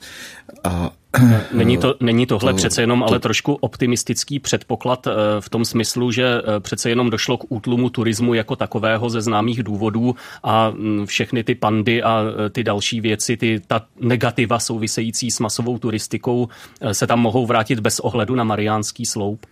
A 0.64 0.92
Není, 1.54 1.78
to, 1.78 1.96
není 2.00 2.26
tohle 2.26 2.54
to, 2.54 2.58
přece 2.58 2.82
jenom 2.82 3.00
to, 3.00 3.08
ale 3.08 3.20
trošku 3.20 3.54
optimistický 3.54 4.40
předpoklad 4.40 5.08
eh, 5.08 5.12
v 5.40 5.50
tom 5.50 5.66
smyslu, 5.66 6.12
že 6.12 6.42
přece 6.60 6.90
jenom 6.90 7.10
došlo 7.10 7.38
k 7.38 7.46
útlumu 7.50 7.90
turismu 7.90 8.34
jako 8.34 8.56
takového 8.56 9.10
ze 9.10 9.22
známých 9.22 9.64
důvodů 9.64 10.16
a 10.44 10.70
mm, 10.70 11.06
všechny 11.06 11.44
ty 11.44 11.56
pandy 11.56 12.04
a 12.04 12.24
ty 12.52 12.64
další 12.64 13.02
věci, 13.02 13.38
ty, 13.38 13.62
ta 13.68 13.86
negativa 14.00 14.60
související 14.60 15.32
s 15.32 15.40
masovou 15.40 15.78
turistikou 15.78 16.48
se 16.92 17.08
tam 17.08 17.20
mohou 17.20 17.46
vrátit 17.46 17.80
bez 17.80 18.00
ohledu 18.00 18.36
na 18.36 18.44
Mariánský 18.44 19.06
sloup? 19.06 19.46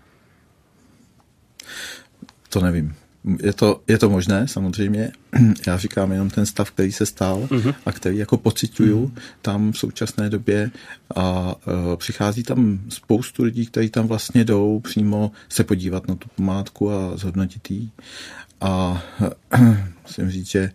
To 2.49 2.61
nevím. 2.61 2.95
Je 3.43 3.53
to, 3.53 3.81
je 3.87 3.97
to 3.97 4.09
možné, 4.09 4.47
samozřejmě. 4.47 5.11
Já 5.67 5.77
říkám 5.77 6.11
jenom 6.11 6.29
ten 6.29 6.45
stav, 6.45 6.71
který 6.71 6.91
se 6.91 7.05
stal 7.05 7.41
uh-huh. 7.41 7.75
a 7.85 7.91
který 7.91 8.17
jako 8.17 8.37
pocituju 8.37 9.05
uh-huh. 9.05 9.21
tam 9.41 9.71
v 9.71 9.77
současné 9.77 10.29
době 10.29 10.71
a 11.15 11.55
uh, 11.55 11.95
přichází 11.95 12.43
tam 12.43 12.79
spoustu 12.89 13.43
lidí, 13.43 13.65
kteří 13.65 13.89
tam 13.89 14.07
vlastně 14.07 14.45
jdou 14.45 14.79
přímo 14.79 15.31
se 15.49 15.63
podívat 15.63 16.07
na 16.07 16.15
tu 16.15 16.29
památku 16.35 16.91
a 16.91 17.17
zhodnotit 17.17 17.71
ji. 17.71 17.89
A 18.61 19.03
musím 20.03 20.31
říct, 20.31 20.49
že, 20.49 20.71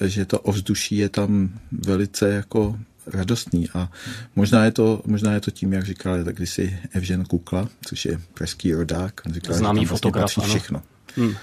uh, 0.00 0.08
že 0.08 0.24
to 0.24 0.40
ovzduší 0.40 0.96
je 0.96 1.08
tam 1.08 1.50
velice 1.72 2.28
jako 2.28 2.78
radostný 3.06 3.68
a 3.74 3.90
možná 4.36 4.64
je 4.64 4.70
to, 4.70 5.02
možná 5.06 5.32
je 5.32 5.40
to 5.40 5.50
tím, 5.50 5.72
jak 5.72 5.84
říkal 5.84 6.24
tak 6.24 6.36
kdysi 6.36 6.78
Evžen 6.92 7.24
Kukla, 7.24 7.68
což 7.86 8.04
je 8.04 8.20
pražský 8.34 8.74
rodák, 8.74 9.20
on 9.26 9.32
říkal, 9.32 9.56
Známý 9.56 9.80
že 9.80 9.86
tam 9.86 9.88
vlastně 9.88 10.10
fotograf, 10.10 10.34
patří 10.34 10.50
všechno. 10.50 10.82
Hmm. 11.16 11.34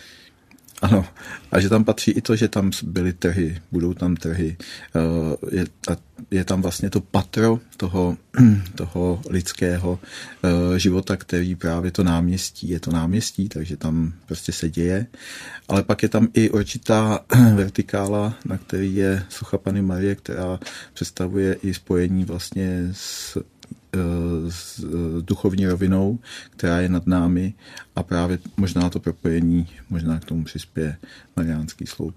Ano, 0.81 1.05
a 1.51 1.59
že 1.59 1.69
tam 1.69 1.83
patří 1.83 2.11
i 2.11 2.21
to, 2.21 2.35
že 2.35 2.47
tam 2.47 2.71
byly 2.83 3.13
trhy, 3.13 3.61
budou 3.71 3.93
tam 3.93 4.15
trhy. 4.15 4.57
Eh, 4.95 5.55
je, 5.55 5.65
a 5.91 5.97
je 6.31 6.43
tam 6.43 6.61
vlastně 6.61 6.89
to 6.89 7.01
patro 7.01 7.59
toho, 7.77 8.17
toho 8.75 9.21
lidského 9.29 9.99
eh, 10.43 10.79
života, 10.79 11.17
který 11.17 11.55
právě 11.55 11.91
to 11.91 12.03
náměstí. 12.03 12.69
Je 12.69 12.79
to 12.79 12.91
náměstí, 12.91 13.49
takže 13.49 13.77
tam 13.77 14.13
prostě 14.25 14.51
se 14.51 14.69
děje. 14.69 15.07
Ale 15.67 15.83
pak 15.83 16.03
je 16.03 16.09
tam 16.09 16.27
i 16.33 16.49
určitá 16.49 17.19
vertikála, 17.55 18.33
na 18.45 18.57
který 18.57 18.95
je 18.95 19.23
Socha 19.29 19.57
Pany 19.57 19.81
Marie, 19.81 20.15
která 20.15 20.59
představuje 20.93 21.53
i 21.53 21.73
spojení 21.73 22.25
vlastně 22.25 22.89
s 22.91 23.37
s 24.49 24.85
duchovní 25.21 25.67
rovinou, 25.67 26.19
která 26.49 26.79
je 26.79 26.89
nad 26.89 27.07
námi 27.07 27.53
a 27.95 28.03
právě 28.03 28.39
možná 28.57 28.89
to 28.89 28.99
propojení, 28.99 29.67
možná 29.89 30.19
k 30.19 30.25
tomu 30.25 30.43
přispěje 30.43 30.97
Mariánský 31.35 31.85
sloup. 31.85 32.15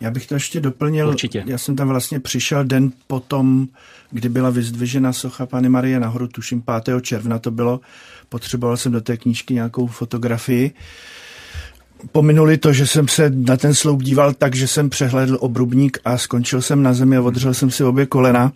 Já 0.00 0.10
bych 0.10 0.26
to 0.26 0.34
ještě 0.34 0.60
doplnil. 0.60 1.08
Určitě. 1.08 1.44
Já 1.46 1.58
jsem 1.58 1.76
tam 1.76 1.88
vlastně 1.88 2.20
přišel 2.20 2.64
den 2.64 2.92
potom, 3.06 3.68
kdy 4.10 4.28
byla 4.28 4.50
vyzdvižena 4.50 5.12
socha 5.12 5.46
Pany 5.46 5.68
Marie 5.68 6.00
nahoru, 6.00 6.28
tuším 6.28 6.62
5. 6.84 7.02
června 7.02 7.38
to 7.38 7.50
bylo. 7.50 7.80
Potřeboval 8.28 8.76
jsem 8.76 8.92
do 8.92 9.00
té 9.00 9.16
knížky 9.16 9.54
nějakou 9.54 9.86
fotografii. 9.86 10.72
Pominuli 12.12 12.58
to, 12.58 12.72
že 12.72 12.86
jsem 12.86 13.08
se 13.08 13.30
na 13.34 13.56
ten 13.56 13.74
sloup 13.74 14.02
díval 14.02 14.34
tak, 14.34 14.54
že 14.54 14.68
jsem 14.68 14.90
přehlédl 14.90 15.38
obrubník 15.40 15.98
a 16.04 16.18
skončil 16.18 16.62
jsem 16.62 16.82
na 16.82 16.92
zemi 16.92 17.16
a 17.16 17.22
odřel 17.22 17.54
jsem 17.54 17.70
si 17.70 17.84
obě 17.84 18.06
kolena 18.06 18.52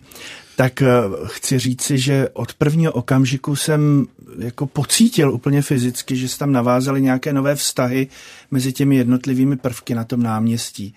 tak 0.55 0.81
eh, 0.81 0.87
chci 1.25 1.59
říci, 1.59 1.97
že 1.97 2.29
od 2.33 2.53
prvního 2.53 2.91
okamžiku 2.91 3.55
jsem 3.55 4.05
jako 4.39 4.67
pocítil 4.67 5.31
úplně 5.31 5.61
fyzicky, 5.61 6.15
že 6.15 6.27
se 6.27 6.37
tam 6.37 6.51
navázaly 6.51 7.01
nějaké 7.01 7.33
nové 7.33 7.55
vztahy 7.55 8.07
mezi 8.51 8.73
těmi 8.73 8.95
jednotlivými 8.95 9.57
prvky 9.57 9.95
na 9.95 10.03
tom 10.03 10.23
náměstí. 10.23 10.95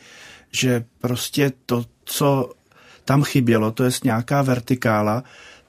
Že 0.53 0.85
prostě 1.01 1.53
to, 1.67 1.85
co 2.05 2.53
tam 3.05 3.23
chybělo, 3.23 3.71
to 3.71 3.85
je 3.85 3.91
nějaká 4.05 4.43
vertikála, 4.43 5.25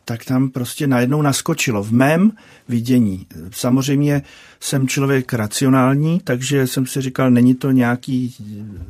tak 0.09 0.25
tam 0.25 0.49
prostě 0.49 0.87
najednou 0.87 1.21
naskočilo. 1.21 1.83
V 1.83 1.91
mém 1.91 2.31
vidění. 2.67 3.27
Samozřejmě 3.51 4.21
jsem 4.59 4.87
člověk 4.87 5.33
racionální, 5.33 6.19
takže 6.23 6.67
jsem 6.67 6.85
si 6.85 7.01
říkal, 7.01 7.31
není 7.31 7.55
to 7.55 7.71
nějaký 7.71 8.35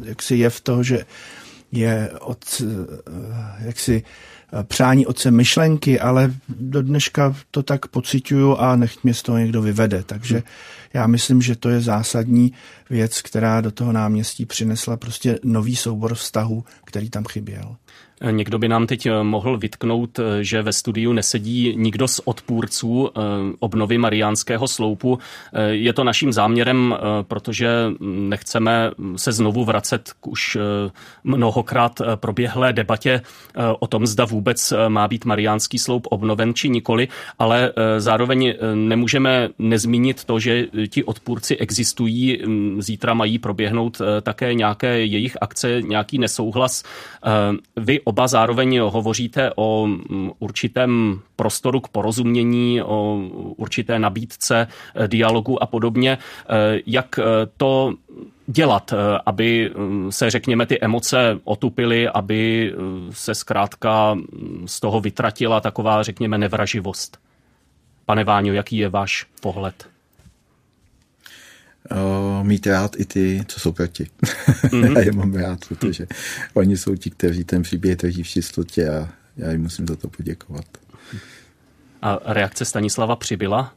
jaksi 0.04 0.36
jev 0.36 0.62
toho, 0.62 0.84
že 0.84 1.06
je 1.72 2.12
od 2.20 2.62
eh, 2.62 2.66
jaksi 3.60 4.04
přání 4.64 5.06
otce 5.06 5.32
myšlenky, 5.32 6.00
ale 6.00 6.34
do 6.50 6.82
dneška 6.82 7.36
to 7.52 7.64
tak 7.64 7.88
pocituju 7.88 8.56
a 8.56 8.76
nechť 8.76 9.04
mě 9.04 9.14
z 9.14 9.22
toho 9.22 9.38
někdo 9.38 9.62
vyvede. 9.62 10.04
Takže 10.04 10.36
hmm. 10.36 10.44
Já 10.94 11.08
myslím, 11.08 11.42
že 11.42 11.56
to 11.56 11.70
je 11.70 11.82
zásadní 11.82 12.54
věc, 12.90 13.22
která 13.22 13.62
do 13.62 13.72
toho 13.72 13.92
náměstí 13.92 14.46
přinesla 14.46 14.98
prostě 14.98 15.40
nový 15.44 15.76
soubor 15.76 16.16
vztahů, 16.16 16.64
který 16.86 17.10
tam 17.10 17.24
chyběl. 17.24 17.76
Někdo 18.32 18.60
by 18.60 18.68
nám 18.68 18.88
teď 18.88 19.06
eh, 19.06 19.24
mohl 19.24 19.58
vytknout, 19.58 20.20
eh, 20.20 20.44
že 20.44 20.62
ve 20.62 20.74
studiu 20.74 21.14
nesedí 21.14 21.74
nikdo 21.78 22.08
z 22.08 22.22
odpůrců 22.26 23.10
eh, 23.10 23.22
obnovy 23.60 23.98
Mariánského 23.98 24.68
sloupu. 24.68 25.20
Je 25.70 25.94
to 25.94 26.04
naším 26.04 26.34
záměrem, 26.34 26.96
protože 27.22 27.70
nechceme 28.00 28.92
se 29.16 29.32
znovu 29.32 29.66
vracet 29.66 30.14
k 30.20 30.28
už 30.28 30.58
mnohokrát 31.24 32.02
proběhlé 32.16 32.74
debatě 32.74 33.22
o 33.80 33.88
tom, 33.88 34.08
zda 34.08 34.26
vůbec 34.26 34.74
má 34.88 35.08
být 35.08 35.26
Mariánský 35.26 35.80
sloup 35.80 36.08
obnoven 36.10 36.54
či 36.54 36.70
nikoli, 36.70 37.08
ale 37.40 37.74
zároveň 37.98 38.54
nemůžeme 38.74 39.50
nezmínit 39.60 40.24
to, 40.24 40.40
že 40.40 40.66
ti 40.88 41.04
odpůrci 41.04 41.58
existují. 41.58 42.40
Zítra 42.80 43.14
mají 43.14 43.40
proběhnout 43.40 44.02
také 44.22 44.54
nějaké 44.54 45.06
jejich 45.06 45.38
akce, 45.42 45.82
nějaký 45.82 46.18
nesouhlas. 46.18 46.84
Vy 47.76 48.02
oba 48.02 48.28
zároveň 48.28 48.80
hovoříte 48.80 49.52
o 49.56 49.88
určitém 50.40 51.20
prostoru 51.36 51.80
k 51.80 51.88
porozumění, 51.88 52.82
o 52.82 53.22
určité 53.58 54.00
nabídce 54.00 54.68
eh, 54.68 55.08
dialogu 55.08 55.64
a 55.64 55.66
podobně. 55.66 56.18
Jak 56.86 57.20
to 57.58 57.94
dělat, 58.48 58.94
aby 59.26 59.72
se, 60.10 60.30
řekněme, 60.30 60.66
ty 60.66 60.80
emoce 60.82 61.40
otupily, 61.44 62.10
aby 62.10 62.74
se 63.12 63.36
zkrátka 63.36 64.18
z 64.66 64.80
toho 64.80 65.02
vytratila 65.02 65.62
taková, 65.62 66.04
řekněme, 66.04 66.38
nevraživost? 66.38 67.18
Pane 68.06 68.24
Váňo, 68.24 68.54
jaký 68.54 68.78
je 68.78 68.90
váš 68.90 69.26
pohled? 69.42 69.90
Uh, 71.92 72.48
mít 72.48 72.68
rád 72.68 72.96
i 73.00 73.06
ty, 73.06 73.44
co 73.48 73.60
jsou 73.60 73.72
proti. 73.72 74.08
Mm-hmm. 74.24 74.94
já 74.98 75.00
je 75.00 75.12
mám 75.12 75.34
rád, 75.34 75.66
protože 75.68 76.08
oni 76.54 76.78
jsou 76.78 76.96
ti, 76.96 77.10
kteří 77.10 77.44
ten 77.44 77.62
příběh 77.62 77.98
drží 77.98 78.24
v 78.24 78.28
čistotě 78.28 78.90
a 78.90 79.10
já 79.38 79.52
jim 79.52 79.62
musím 79.62 79.88
za 79.88 79.96
to 79.96 80.08
poděkovat. 80.08 80.66
A 82.02 82.20
reakce 82.26 82.66
Stanislava 82.66 83.16
přibyla? 83.16 83.74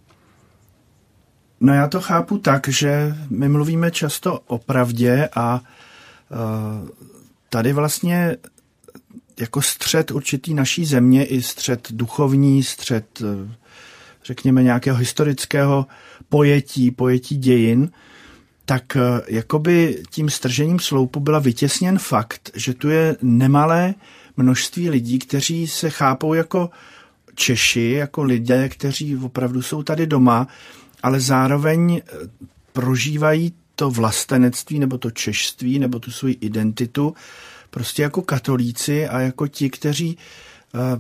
No 1.61 1.75
já 1.75 1.89
to 1.89 2.01
chápu 2.01 2.39
tak, 2.39 2.69
že 2.69 3.17
my 3.31 3.49
mluvíme 3.49 3.91
často 3.91 4.41
o 4.47 4.59
pravdě 4.59 5.29
a 5.35 5.61
uh, 5.61 6.89
tady 7.49 7.73
vlastně 7.73 8.37
jako 9.41 9.63
střed 9.63 10.11
určitý 10.11 10.55
naší 10.55 10.85
země 10.85 11.25
i 11.25 11.43
střed 11.43 11.89
duchovní, 11.93 12.63
střed 12.63 13.23
řekněme 14.25 14.63
nějakého 14.63 14.97
historického 14.97 15.87
pojetí, 16.29 16.91
pojetí 16.91 17.37
dějin, 17.37 17.91
tak 18.65 18.97
eh, 18.97 19.01
jakoby 19.29 20.03
tím 20.11 20.31
stržením 20.31 20.79
sloupu 20.79 21.21
byla 21.21 21.39
vytěsněn 21.39 21.99
fakt, 21.99 22.51
že 22.55 22.75
tu 22.75 22.89
je 22.89 23.17
nemalé 23.23 23.95
množství 24.37 24.91
lidí, 24.91 25.19
kteří 25.19 25.67
se 25.67 25.91
chápou 25.91 26.35
jako 26.35 26.71
Češi, 27.35 27.91
jako 27.91 28.23
lidé, 28.23 28.69
kteří 28.69 29.17
opravdu 29.17 29.63
jsou 29.63 29.83
tady 29.83 30.07
doma, 30.07 30.49
ale 31.03 31.21
zároveň 31.21 32.01
eh, 32.05 32.17
prožívají 32.73 33.53
to 33.75 33.91
vlastenectví 33.91 34.79
nebo 34.79 34.99
to 34.99 35.11
češství 35.11 35.79
nebo 35.79 35.99
tu 35.99 36.11
svoji 36.11 36.35
identitu 36.35 37.15
prostě 37.71 38.03
jako 38.03 38.23
katolíci 38.23 39.09
a 39.09 39.21
jako 39.21 39.47
ti, 39.49 39.71
kteří 39.71 40.19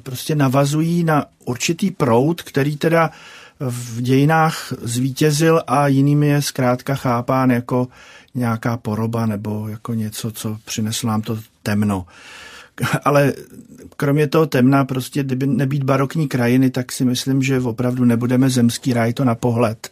prostě 0.02 0.34
navazují 0.34 1.04
na 1.04 1.24
určitý 1.44 1.90
proud, 1.90 2.42
který 2.42 2.76
teda 2.76 3.10
v 3.60 4.00
dějinách 4.00 4.72
zvítězil 4.82 5.62
a 5.66 5.88
jinými 5.88 6.26
je 6.26 6.42
zkrátka 6.42 6.94
chápán 6.94 7.50
jako 7.50 7.88
nějaká 8.34 8.76
poroba 8.76 9.26
nebo 9.26 9.68
jako 9.68 9.94
něco, 9.94 10.30
co 10.30 10.58
přineslo 10.64 11.08
nám 11.08 11.22
to 11.22 11.38
temno. 11.62 12.06
Ale 13.04 13.32
kromě 13.96 14.26
toho 14.26 14.46
temna, 14.46 14.84
prostě 14.84 15.22
kdyby 15.22 15.46
nebýt 15.46 15.82
barokní 15.84 16.28
krajiny, 16.28 16.70
tak 16.70 16.92
si 16.92 17.04
myslím, 17.04 17.42
že 17.42 17.60
opravdu 17.60 18.04
nebudeme 18.04 18.50
zemský 18.50 18.92
ráj 18.92 19.12
to 19.12 19.24
na 19.24 19.34
pohled. 19.34 19.90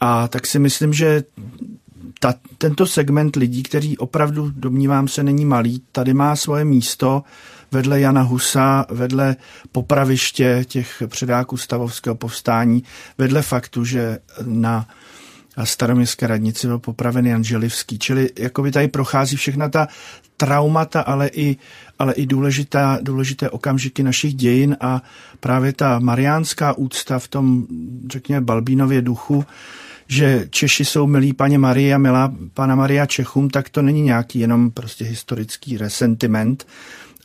A 0.00 0.28
tak 0.28 0.46
si 0.46 0.58
myslím, 0.58 0.92
že 0.92 1.22
ta, 2.20 2.34
tento 2.58 2.86
segment 2.86 3.36
lidí, 3.36 3.62
který 3.62 3.98
opravdu, 3.98 4.50
domnívám 4.56 5.08
se, 5.08 5.22
není 5.22 5.44
malý, 5.44 5.82
tady 5.92 6.14
má 6.14 6.36
svoje 6.36 6.64
místo 6.64 7.22
vedle 7.72 8.00
Jana 8.00 8.22
Husa, 8.22 8.86
vedle 8.90 9.36
popraviště 9.72 10.64
těch 10.68 11.02
předáků 11.06 11.56
stavovského 11.56 12.14
povstání, 12.14 12.82
vedle 13.18 13.42
faktu, 13.42 13.84
že 13.84 14.18
na 14.44 14.88
staroměstské 15.64 16.26
radnici 16.26 16.66
byl 16.66 16.78
popraven 16.78 17.26
Jan 17.26 17.44
Želivský. 17.44 17.98
Čili 17.98 18.30
jakoby 18.38 18.72
tady 18.72 18.88
prochází 18.88 19.36
všechna 19.36 19.68
ta 19.68 19.88
traumata, 20.36 21.00
ale 21.00 21.28
i, 21.28 21.56
ale 21.98 22.12
i 22.12 22.26
důležitá, 22.26 22.98
důležité 23.02 23.50
okamžiky 23.50 24.02
našich 24.02 24.34
dějin 24.34 24.76
a 24.80 25.02
právě 25.40 25.72
ta 25.72 25.98
mariánská 25.98 26.72
úcta 26.72 27.18
v 27.18 27.28
tom, 27.28 27.66
řekněme, 28.10 28.40
Balbínově 28.40 29.02
duchu, 29.02 29.44
že 30.10 30.46
Češi 30.50 30.84
jsou 30.84 31.06
milí 31.06 31.32
paně 31.32 31.58
Marie 31.58 31.94
a 31.94 31.98
milá 31.98 32.34
pana 32.54 32.74
Maria 32.74 33.06
Čechům, 33.06 33.50
tak 33.50 33.68
to 33.68 33.82
není 33.82 34.02
nějaký 34.02 34.38
jenom 34.38 34.70
prostě 34.70 35.04
historický 35.04 35.78
resentiment, 35.78 36.66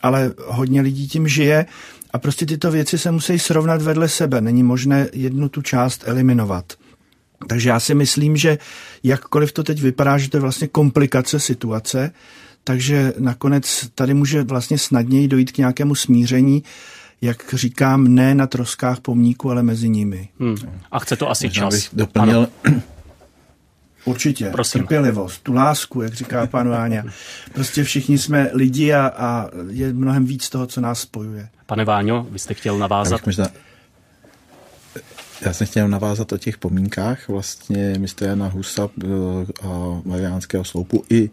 ale 0.01 0.33
hodně 0.45 0.81
lidí 0.81 1.07
tím 1.07 1.27
žije 1.27 1.65
a 2.11 2.17
prostě 2.17 2.45
tyto 2.45 2.71
věci 2.71 2.97
se 2.97 3.11
musí 3.11 3.39
srovnat 3.39 3.81
vedle 3.81 4.09
sebe. 4.09 4.41
Není 4.41 4.63
možné 4.63 5.07
jednu 5.13 5.49
tu 5.49 5.61
část 5.61 6.03
eliminovat. 6.05 6.73
Takže 7.47 7.69
já 7.69 7.79
si 7.79 7.95
myslím, 7.95 8.37
že 8.37 8.57
jakkoliv 9.03 9.51
to 9.51 9.63
teď 9.63 9.81
vypadá, 9.81 10.17
že 10.17 10.29
to 10.29 10.37
je 10.37 10.41
vlastně 10.41 10.67
komplikace 10.67 11.39
situace, 11.39 12.11
takže 12.63 13.13
nakonec 13.19 13.89
tady 13.95 14.13
může 14.13 14.43
vlastně 14.43 14.77
snadněji 14.77 15.27
dojít 15.27 15.51
k 15.51 15.57
nějakému 15.57 15.95
smíření, 15.95 16.63
jak 17.25 17.53
říkám, 17.53 18.07
ne 18.07 18.35
na 18.35 18.47
troskách 18.47 18.99
pomníku, 18.99 19.51
ale 19.51 19.63
mezi 19.63 19.89
nimi. 19.89 20.29
Hmm. 20.39 20.55
A 20.91 20.99
chce 20.99 21.15
to 21.15 21.29
asi 21.29 21.47
Možná 21.47 21.69
čas. 21.69 21.89
doplnil, 21.93 22.47
ano. 22.65 22.81
Určitě. 24.05 24.49
Prosím. 24.49 24.81
Trpělivost, 24.81 25.43
tu 25.43 25.53
lásku, 25.53 26.01
jak 26.01 26.13
říká 26.13 26.47
pan 26.47 26.69
Váňa. 26.69 27.03
Prostě 27.53 27.83
všichni 27.83 28.17
jsme 28.17 28.49
lidi 28.53 28.93
a, 28.93 29.07
a 29.17 29.49
je 29.69 29.93
mnohem 29.93 30.25
víc 30.25 30.49
toho, 30.49 30.67
co 30.67 30.81
nás 30.81 30.99
spojuje. 30.99 31.49
Pane 31.65 31.85
Váňo, 31.85 32.27
vy 32.31 32.39
jste 32.39 32.53
chtěl 32.53 32.77
navázat? 32.77 33.19
Já, 33.19 33.23
možná, 33.25 33.47
já 35.41 35.53
jsem 35.53 35.67
chtěl 35.67 35.87
navázat 35.87 36.33
o 36.33 36.37
těch 36.37 36.57
pomínkách 36.57 37.29
vlastně 37.29 37.95
mistra 37.99 38.27
Jana 38.27 38.47
Husa 38.47 38.89
eh, 39.03 39.07
a 39.67 40.01
Mariánského 40.05 40.63
sloupu 40.63 41.03
i 41.09 41.29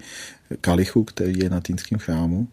Kalichu, 0.61 1.05
který 1.05 1.39
je 1.39 1.51
na 1.51 1.61
Týnském 1.61 1.99
chrámu 1.99 2.49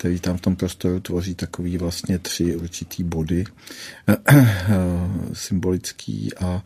který 0.00 0.20
tam 0.20 0.36
v 0.36 0.40
tom 0.40 0.56
prostoru 0.56 1.00
tvoří 1.00 1.34
takový 1.34 1.78
vlastně 1.78 2.18
tři 2.18 2.56
určitý 2.56 3.04
body 3.04 3.44
symbolický 5.32 6.36
a 6.36 6.62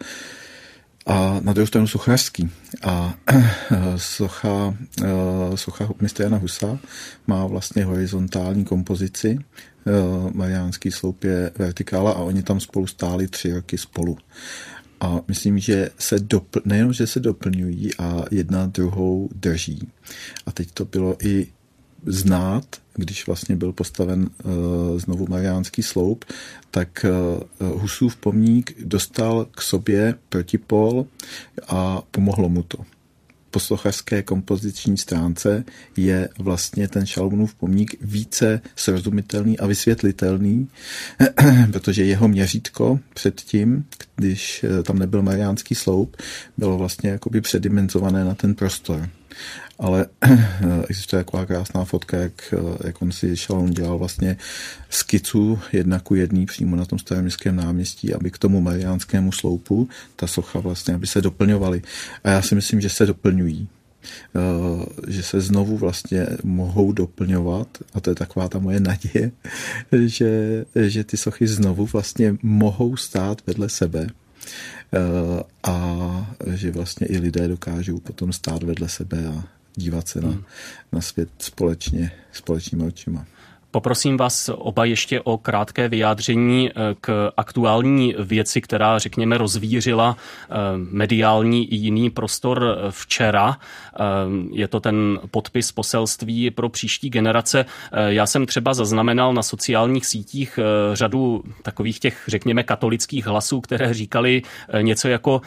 a 1.07 1.41
na 1.43 1.53
druhou 1.53 1.67
stranu 1.67 1.87
sochařský. 1.87 2.51
A 2.83 3.15
socha, 3.97 4.77
eh, 5.03 5.57
socha 5.57 5.89
mistra 6.01 6.25
Jana 6.25 6.37
Husa 6.37 6.79
má 7.27 7.47
vlastně 7.47 7.85
horizontální 7.85 8.65
kompozici, 8.65 9.39
eh, 9.39 9.91
Mariánský 10.33 10.91
sloup 10.91 11.25
je 11.25 11.51
vertikála 11.59 12.13
a 12.13 12.23
oni 12.23 12.43
tam 12.43 12.61
spolu 12.61 12.87
stáli 12.87 13.29
tři 13.29 13.53
roky 13.53 13.79
spolu. 13.79 14.19
A 15.01 15.21
myslím, 15.29 15.59
že 15.59 15.91
se 15.99 16.17
dopl- 16.17 16.63
nejenom, 16.65 16.93
že 16.93 17.07
se 17.07 17.21
doplňují 17.21 17.91
a 17.99 18.25
jedna 18.31 18.67
druhou 18.67 19.29
drží. 19.35 19.89
A 20.47 20.53
teď 20.53 20.71
to 20.71 20.85
bylo 20.85 21.17
i 21.23 21.47
znát, 22.07 22.65
když 22.95 23.27
vlastně 23.27 23.57
byl 23.57 23.73
postaven 23.73 24.21
uh, 24.21 24.51
znovu 24.99 25.27
Mariánský 25.29 25.83
sloup, 25.83 26.25
tak 26.71 27.07
uh, 27.61 27.81
Husův 27.81 28.17
pomník 28.17 28.85
dostal 28.85 29.47
k 29.51 29.63
sobě 29.63 30.15
protipol 30.29 31.07
a 31.69 32.03
pomohlo 32.11 32.49
mu 32.49 32.63
to. 32.63 32.79
Posluchařské 33.55 34.23
kompoziční 34.23 34.99
stránce 34.99 35.65
je 35.97 36.29
vlastně 36.39 36.89
ten 36.89 37.07
Šalmunův 37.07 37.55
pomník 37.55 37.97
více 38.01 38.61
srozumitelný 38.77 39.59
a 39.59 39.67
vysvětlitelný, 39.67 40.69
protože 41.73 42.05
jeho 42.05 42.29
měřítko 42.29 43.01
předtím, 43.15 43.85
když 44.17 44.65
eh, 44.65 44.83
tam 44.83 44.99
nebyl 44.99 45.23
Mariánský 45.23 45.75
sloup, 45.75 46.17
bylo 46.57 46.79
vlastně 46.79 47.11
jakoby 47.11 47.41
předimenzované 47.41 48.25
na 48.25 48.35
ten 48.35 48.55
prostor 48.55 49.09
ale 49.79 50.07
existuje 50.89 51.25
taková 51.25 51.47
krásná 51.47 51.85
fotka, 51.85 52.17
jak, 52.17 52.55
jak 52.85 53.03
on 53.03 53.13
si 53.13 53.37
Šalon 53.37 53.71
dělal 53.71 53.99
vlastně 53.99 54.37
skicu 54.91 55.59
jedna 55.73 56.01
ku 56.01 56.15
jedný 56.15 56.47
přímo 56.47 56.77
na 56.77 56.85
tom 56.85 56.99
staroměstském 56.99 57.57
náměstí, 57.57 58.15
aby 58.15 58.31
k 58.31 58.39
tomu 58.39 58.61
mariánskému 58.61 59.33
sloupu 59.33 59.89
ta 60.17 60.27
socha 60.27 60.59
vlastně, 60.59 60.95
aby 60.95 61.07
se 61.07 61.23
doplňovaly. 61.23 61.83
A 62.25 62.31
já 62.31 62.43
si 62.43 62.55
myslím, 62.55 62.81
že 62.81 62.89
se 62.89 63.07
doplňují 63.07 63.69
eh, 64.37 64.41
že 65.09 65.23
se 65.23 65.41
znovu 65.41 65.77
vlastně 65.77 66.27
mohou 66.45 66.93
doplňovat 66.93 67.69
a 67.95 68.01
to 68.01 68.11
je 68.11 68.15
taková 68.15 68.49
ta 68.49 68.59
moje 68.59 68.81
naděje, 68.81 69.31
že, 69.93 70.65
že 70.75 71.05
ty 71.05 71.17
sochy 71.17 71.47
znovu 71.47 71.87
vlastně 71.87 72.37
mohou 72.43 72.97
stát 72.97 73.43
vedle 73.47 73.69
sebe 73.69 74.07
a 75.63 76.37
že 76.55 76.71
vlastně 76.71 77.07
i 77.07 77.19
lidé 77.19 77.49
dokážou 77.49 78.01
potom 78.01 78.33
stát 78.33 78.63
vedle 78.63 78.89
sebe 78.89 79.27
a 79.27 79.45
dívat 79.75 80.09
se 80.09 80.21
na, 80.21 80.29
hmm. 80.29 80.45
na 80.93 81.01
svět 81.01 81.29
společně, 81.39 82.13
společnými 82.33 82.85
očima. 82.85 83.27
Poprosím 83.75 84.17
vás 84.17 84.51
oba 84.55 84.85
ještě 84.85 85.21
o 85.21 85.39
krátké 85.39 85.89
vyjádření 85.89 86.71
eh, 86.71 86.75
k 87.01 87.33
aktuální 87.37 88.15
věci, 88.19 88.61
která, 88.61 88.99
řekněme, 88.99 89.39
rozvířila 89.39 90.17
eh, 90.17 90.55
mediální 90.77 91.73
i 91.73 91.77
jiný 91.77 92.11
prostor 92.11 92.65
eh, 92.65 92.91
včera. 92.91 93.57
Je 94.53 94.69
to 94.69 94.81
ten 94.81 95.21
podpis 95.31 95.73
poselství 95.73 96.51
pro 96.51 96.69
příští 96.69 97.11
generace. 97.11 97.65
Já 98.07 98.27
jsem 98.27 98.47
třeba 98.47 98.75
zaznamenal 98.75 99.35
na 99.35 99.43
sociálních 99.43 100.07
sítích 100.07 100.59
řadu 100.93 101.43
takových 101.63 102.01
těch, 102.01 102.25
řekněme, 102.27 102.63
katolických 102.63 103.27
hlasů, 103.27 103.61
které 103.61 103.95
říkali 103.95 104.43
něco 104.83 105.09
jako 105.09 105.41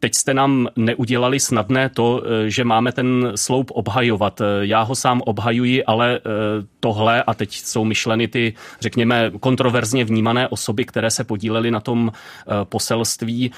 Teď 0.00 0.14
jste 0.14 0.34
nám 0.34 0.68
neudělali 0.76 1.40
snadné 1.40 1.88
to, 1.88 2.22
eh, 2.24 2.50
že 2.50 2.64
máme 2.64 2.92
ten 2.92 3.32
sloup 3.34 3.70
obhajovat. 3.74 4.40
Eh, 4.40 4.44
já 4.60 4.82
ho 4.82 4.94
sám 4.94 5.22
obhajuji, 5.26 5.84
ale 5.84 6.16
eh, 6.16 6.20
tohle, 6.80 7.22
a 7.22 7.34
teď 7.34 7.52
jsou 7.52 7.84
myšleny 7.84 8.28
ty, 8.28 8.54
řekněme, 8.80 9.30
kontroverzně 9.40 10.04
vnímané 10.04 10.48
osoby, 10.48 10.84
které 10.84 11.10
se 11.10 11.24
podílely 11.24 11.70
na 11.70 11.80
tom 11.80 12.12
poselství, 12.64 13.50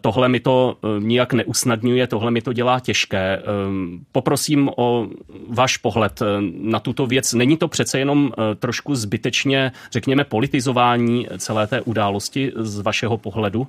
tohle 0.00 0.28
mi 0.28 0.40
to 0.40 0.76
nijak 0.98 1.32
neusnadňuje, 1.32 2.06
tohle 2.06 2.30
mi 2.30 2.42
to 2.42 2.52
dělá 2.52 2.80
těžké. 2.80 3.42
Poprosím 4.12 4.70
o 4.76 5.08
váš 5.48 5.76
pohled 5.76 6.22
na 6.60 6.80
tuto 6.80 7.06
věc. 7.06 7.32
Není 7.32 7.56
to 7.56 7.68
přece 7.68 7.98
jenom 7.98 8.32
trošku 8.58 8.94
zbytečně, 8.94 9.72
řekněme, 9.92 10.24
politizování 10.24 11.26
celé 11.38 11.66
té 11.66 11.80
události 11.80 12.52
z 12.56 12.80
vašeho 12.80 13.18
pohledu? 13.18 13.66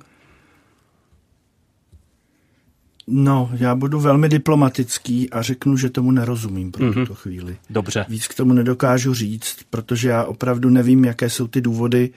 No, 3.10 3.50
já 3.52 3.74
budu 3.74 4.00
velmi 4.00 4.28
diplomatický 4.28 5.30
a 5.30 5.42
řeknu, 5.42 5.76
že 5.76 5.90
tomu 5.90 6.10
nerozumím 6.10 6.72
pro 6.72 6.84
mm-hmm. 6.84 6.94
tuto 6.94 7.14
chvíli. 7.14 7.56
Dobře. 7.70 8.04
Víc 8.08 8.28
k 8.28 8.34
tomu 8.34 8.52
nedokážu 8.52 9.14
říct, 9.14 9.56
protože 9.70 10.08
já 10.08 10.24
opravdu 10.24 10.70
nevím, 10.70 11.04
jaké 11.04 11.30
jsou 11.30 11.46
ty 11.46 11.60
důvody. 11.60 12.10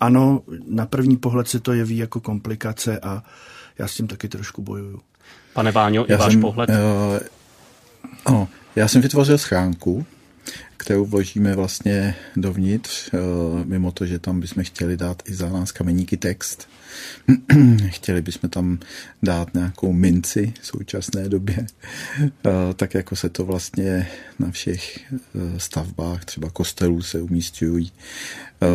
Ano, 0.00 0.42
na 0.68 0.86
první 0.86 1.16
pohled 1.16 1.48
se 1.48 1.60
to 1.60 1.72
jeví 1.72 1.96
jako 1.96 2.20
komplikace 2.20 2.98
a 2.98 3.22
já 3.78 3.88
s 3.88 3.94
tím 3.94 4.06
taky 4.06 4.28
trošku 4.28 4.62
bojuju. 4.62 5.00
Pane 5.52 5.72
Váňo, 5.72 6.04
já 6.08 6.16
i 6.16 6.18
váš 6.18 6.32
jsem, 6.32 6.40
pohled? 6.40 6.70
Uh, 6.70 6.74
ano, 8.24 8.48
já 8.76 8.88
jsem 8.88 9.02
vytvořil 9.02 9.38
schránku, 9.38 10.06
kterou 10.84 11.04
vložíme 11.04 11.54
vlastně 11.54 12.14
dovnitř, 12.36 13.10
uh, 13.12 13.64
mimo 13.64 13.92
to, 13.92 14.06
že 14.06 14.18
tam 14.18 14.40
bychom 14.40 14.64
chtěli 14.64 14.96
dát 14.96 15.22
i 15.26 15.34
za 15.34 15.48
nás 15.48 15.72
kameníky 15.72 16.16
text, 16.16 16.68
Chtěli 17.88 18.22
bychom 18.22 18.50
tam 18.50 18.78
dát 19.22 19.54
nějakou 19.54 19.92
minci 19.92 20.54
v 20.60 20.66
současné 20.66 21.28
době, 21.28 21.66
eh, 22.22 22.30
tak 22.76 22.94
jako 22.94 23.16
se 23.16 23.28
to 23.28 23.44
vlastně 23.44 24.08
na 24.38 24.50
všech 24.50 25.12
eh, 25.12 25.60
stavbách, 25.60 26.24
třeba 26.24 26.50
kostelů 26.50 27.02
se 27.02 27.20
umístějí. 27.20 27.92
Eh, 28.62 28.66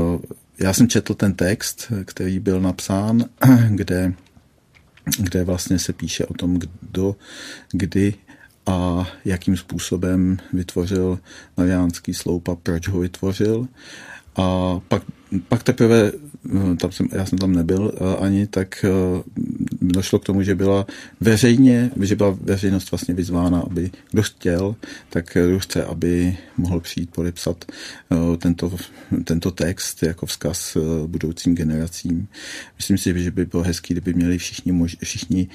já 0.59 0.73
jsem 0.73 0.87
četl 0.87 1.13
ten 1.13 1.33
text, 1.33 1.91
který 2.05 2.39
byl 2.39 2.61
napsán, 2.61 3.25
kde, 3.69 4.13
kde 5.19 5.43
vlastně 5.43 5.79
se 5.79 5.93
píše 5.93 6.25
o 6.25 6.33
tom, 6.33 6.59
kdo, 6.59 7.15
kdy 7.71 8.13
a 8.69 9.07
jakým 9.25 9.57
způsobem 9.57 10.37
vytvořil 10.53 11.19
Mariánský 11.57 12.13
sloup 12.13 12.49
a 12.49 12.55
proč 12.55 12.87
ho 12.87 12.99
vytvořil. 12.99 13.67
A 14.35 14.79
pak, 14.87 15.03
pak 15.47 15.63
teprve, 15.63 16.11
eh, 16.11 16.75
tam 16.75 16.91
jsem, 16.91 17.07
já 17.11 17.25
jsem 17.25 17.37
tam 17.37 17.53
nebyl 17.53 17.91
eh, 17.95 18.15
ani, 18.25 18.47
tak 18.47 18.85
eh, 18.85 18.89
došlo 19.81 20.19
k 20.19 20.25
tomu, 20.25 20.43
že 20.43 20.55
byla 20.55 20.85
veřejně, 21.19 21.91
že 22.01 22.15
byla 22.15 22.37
veřejnost 22.41 22.91
vlastně 22.91 23.13
vyzvána, 23.13 23.59
aby 23.59 23.91
kdo 24.11 24.23
chtěl, 24.23 24.75
tak 25.09 25.37
kdo 25.45 25.59
chce, 25.59 25.85
aby 25.85 26.37
mohl 26.57 26.79
přijít 26.79 27.09
podepsat 27.09 27.65
tento, 28.37 28.75
tento 29.23 29.51
text 29.51 30.03
jako 30.03 30.25
vzkaz 30.25 30.77
budoucím 31.07 31.55
generacím. 31.55 32.27
Myslím 32.77 32.97
si, 32.97 33.23
že 33.23 33.31
by 33.31 33.45
bylo 33.45 33.63
hezký, 33.63 33.93
kdyby 33.93 34.13
měli 34.13 34.37
všichni, 34.37 34.71
mož, 34.71 34.97
všichni 35.03 35.47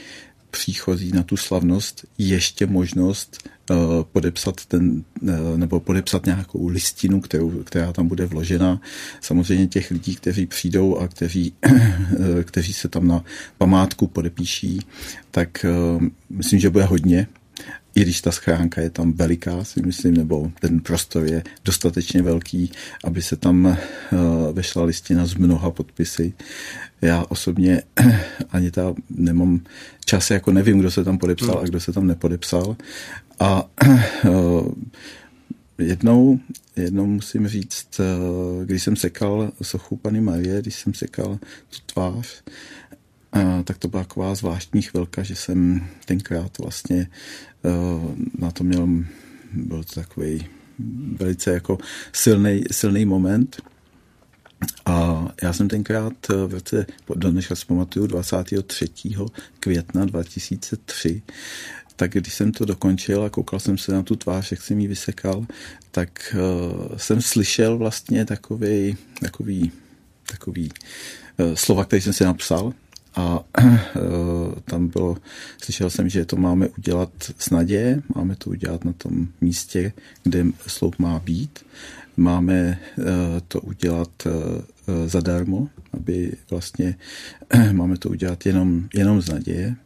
příchozí 0.55 1.13
na 1.13 1.23
tu 1.23 1.37
slavnost 1.37 2.07
ještě 2.19 2.67
možnost 2.67 3.49
uh, 3.71 3.77
podepsat 4.13 4.67
ten, 4.67 5.05
uh, 5.23 5.59
nebo 5.59 5.81
podepsat 5.81 6.27
nějakou 6.27 6.69
listinu, 6.69 7.21
kterou, 7.21 7.51
která 7.51 7.93
tam 7.93 8.09
bude 8.09 8.27
vložena. 8.27 8.81
Samozřejmě 9.21 9.67
těch 9.67 9.91
lidí, 9.91 10.15
kteří 10.17 10.47
přijdou 10.47 10.99
a 10.99 11.09
kteří, 11.09 11.53
uh, 11.67 12.43
kteří 12.43 12.73
se 12.73 12.89
tam 12.89 13.09
na 13.09 13.25
památku 13.59 14.07
podepíší, 14.07 14.81
tak 15.31 15.67
myslím, 16.31 16.61
že 16.61 16.71
bude 16.71 16.85
hodně 16.85 17.27
i 17.95 18.03
když 18.03 18.21
ta 18.21 18.33
schránka 18.33 18.81
je 18.81 18.91
tam 18.91 19.13
veliká, 19.13 19.65
si 19.65 19.83
myslím, 19.83 20.17
nebo 20.17 20.53
ten 20.61 20.81
prostor 20.81 21.27
je 21.27 21.43
dostatečně 21.65 22.23
velký, 22.23 22.73
aby 23.05 23.23
se 23.23 23.37
tam 23.37 23.65
uh, 23.65 23.79
vešla 24.53 24.85
listina 24.85 25.27
z 25.27 25.35
mnoha 25.35 25.71
podpisy. 25.71 26.33
Já 27.03 27.25
osobně 27.29 27.83
ani 28.51 28.71
ta 28.71 28.95
nemám 29.11 29.61
čas, 30.05 30.31
jako 30.31 30.53
nevím, 30.53 30.79
kdo 30.79 30.91
se 30.91 31.05
tam 31.05 31.19
podepsal 31.19 31.59
a 31.59 31.65
kdo 31.65 31.81
se 31.81 31.93
tam 31.93 32.07
nepodepsal. 32.07 32.77
A 33.41 33.71
uh, 34.29 34.73
jednou, 35.79 36.41
jednou 36.77 37.07
musím 37.07 37.49
říct, 37.49 38.01
uh, 38.01 38.65
když 38.65 38.83
jsem 38.83 38.97
sekal 38.97 39.53
sochu 39.63 39.97
Pany 39.97 40.21
Marie, 40.21 40.63
když 40.63 40.75
jsem 40.75 40.95
sekal 40.95 41.39
tu 41.71 41.79
tvář, 41.93 42.43
tak 43.65 43.79
to 43.79 43.89
byla 43.89 44.03
taková 44.03 44.35
zvláštní 44.35 44.83
chvilka, 44.83 45.23
že 45.23 45.37
jsem 45.37 45.87
tenkrát 46.05 46.59
vlastně 46.59 47.09
Eh, 47.65 48.15
na 48.39 48.51
to 48.51 48.65
měl, 48.65 48.89
byl 49.53 49.85
to 49.85 49.95
takový 49.95 50.47
velice 51.17 51.51
jako 51.51 51.79
silný, 52.13 52.63
silný 52.71 53.05
moment. 53.05 53.63
A 54.87 55.27
já 55.43 55.53
jsem 55.53 55.69
tenkrát 55.69 56.13
eh, 56.31 56.47
v 56.47 56.55
roce, 56.55 56.87
do 57.15 57.31
dneška 57.31 57.55
si 57.55 57.67
pamatuju, 57.67 58.07
23. 58.07 58.89
května 59.61 60.05
2003, 60.05 61.23
tak 61.97 62.13
když 62.13 62.35
jsem 62.35 62.53
to 62.53 62.65
dokončil 62.65 63.25
a 63.25 63.31
koukal 63.31 63.61
jsem 63.61 63.79
se 63.79 63.93
na 63.93 64.03
tu 64.03 64.17
tvář, 64.17 64.51
jak 64.51 64.63
jsem 64.63 64.81
ji 64.81 64.89
vysekal, 64.89 65.47
tak 65.91 66.35
uh, 66.35 66.97
jsem 66.97 67.23
slyšel 67.23 67.79
vlastně 67.79 68.25
takový, 68.25 68.97
takový, 69.21 69.73
takový 70.27 70.71
uh, 71.39 71.55
slova, 71.55 71.85
který 71.85 72.03
jsem 72.03 72.13
si 72.13 72.25
napsal 72.25 72.73
a 73.17 73.45
eh, 73.59 74.01
tam 74.65 74.89
bylo, 74.89 75.17
slyšel 75.63 75.91
jsem, 75.91 76.09
že 76.09 76.25
to 76.25 76.37
máme 76.37 76.69
udělat 76.69 77.11
s 77.39 77.51
naděje, 77.51 78.03
máme 78.15 78.37
to 78.37 78.51
udělat 78.51 78.85
na 78.85 78.93
tom 78.93 79.29
místě, 79.41 79.93
kde 80.23 80.47
sloup 80.67 80.99
má 80.99 81.19
být. 81.19 81.67
Máme 82.17 82.79
eh, 82.99 83.03
to 83.49 83.61
udělat 83.61 84.11
eh, 84.27 85.09
zadarmo, 85.09 85.69
aby 85.93 86.33
vlastně 86.51 86.97
máme 87.73 87.97
to 87.97 88.09
udělat 88.09 88.47
jenom, 88.47 88.89
jenom 88.95 89.21
z 89.21 89.29
naděje. 89.29 89.77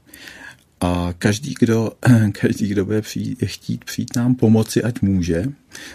A 0.80 1.14
každý, 1.18 1.54
kdo, 1.60 1.92
každý, 2.40 2.68
kdo 2.68 2.84
bude 2.84 3.02
přijít, 3.02 3.38
chtít 3.44 3.84
přijít 3.84 4.16
nám 4.16 4.34
pomoci, 4.34 4.82
ať 4.82 5.02
může, 5.02 5.44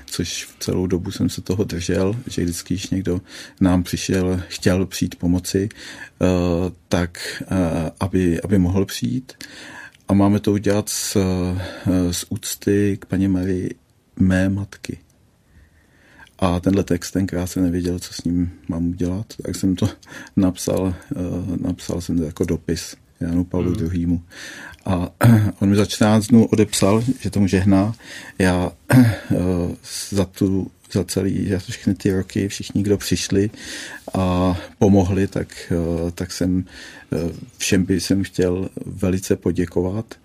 což 0.06 0.46
v 0.46 0.56
celou 0.60 0.88
dobu 0.88 1.12
jsem 1.12 1.30
se 1.30 1.42
toho 1.42 1.64
držel, 1.64 2.16
že 2.28 2.44
vždycky, 2.44 2.74
když 2.74 2.90
někdo 2.90 3.22
nám 3.62 3.84
přišel, 3.84 4.42
chtěl 4.48 4.86
přijít 4.86 5.16
pomoci, 5.16 5.70
eh, 6.22 6.26
tak 6.90 7.44
eh, 7.52 7.92
aby, 8.00 8.42
aby 8.42 8.58
mohl 8.60 8.86
přijít. 8.86 9.34
A 10.08 10.14
máme 10.14 10.40
to 10.40 10.52
udělat 10.52 10.90
z, 10.90 11.16
eh, 11.16 12.14
z 12.14 12.26
úcty 12.30 12.98
k 13.02 13.06
paní 13.06 13.28
Marii 13.28 13.76
mé 14.20 14.50
matky. 14.50 15.00
A 16.40 16.60
tenhle 16.60 16.84
text 16.84 17.12
tenkrát 17.12 17.48
jsem 17.48 17.64
nevěděl, 17.64 18.00
co 18.00 18.14
s 18.14 18.24
ním 18.24 18.52
mám 18.68 18.88
udělat, 18.90 19.34
tak 19.42 19.56
jsem 19.56 19.76
to 19.76 19.90
napsal, 20.36 20.96
napsal 21.62 22.02
jsem 22.02 22.18
to 22.18 22.24
jako 22.24 22.46
dopis 22.46 22.96
Janu 23.24 23.44
Pavlu 23.44 23.74
hmm. 23.74 23.90
II. 23.94 24.20
A 24.86 25.10
on 25.60 25.70
mi 25.70 25.76
za 25.76 25.86
14 25.86 26.28
dnů 26.28 26.46
odepsal, 26.46 27.04
že 27.20 27.30
tomu 27.30 27.48
žehná. 27.48 27.96
Já 28.40 28.72
eh, 28.92 29.36
za 30.10 30.26
tu 30.26 30.72
za 30.92 31.04
celý, 31.04 31.50
za 31.50 31.60
všechny 31.60 31.96
ty 31.96 32.14
roky, 32.14 32.48
všichni, 32.48 32.84
kdo 32.84 32.98
přišli 32.98 33.50
a 34.14 34.58
pomohli, 34.80 35.28
tak, 35.28 35.48
eh, 35.72 36.12
tak 36.12 36.32
jsem 36.32 36.66
eh, 37.14 37.18
všem 37.58 37.84
by 37.84 38.02
jsem 38.02 38.24
chtěl 38.24 38.70
velice 38.86 39.36
poděkovat. 39.36 40.16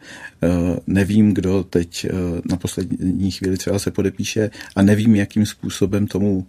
Nevím, 0.86 1.34
kdo 1.34 1.64
teď 1.64 2.06
na 2.50 2.56
poslední 2.56 3.30
chvíli 3.30 3.56
třeba 3.56 3.78
se 3.78 3.90
podepíše 3.90 4.50
a 4.76 4.82
nevím, 4.82 5.16
jakým 5.16 5.46
způsobem 5.46 6.06
tomu 6.06 6.46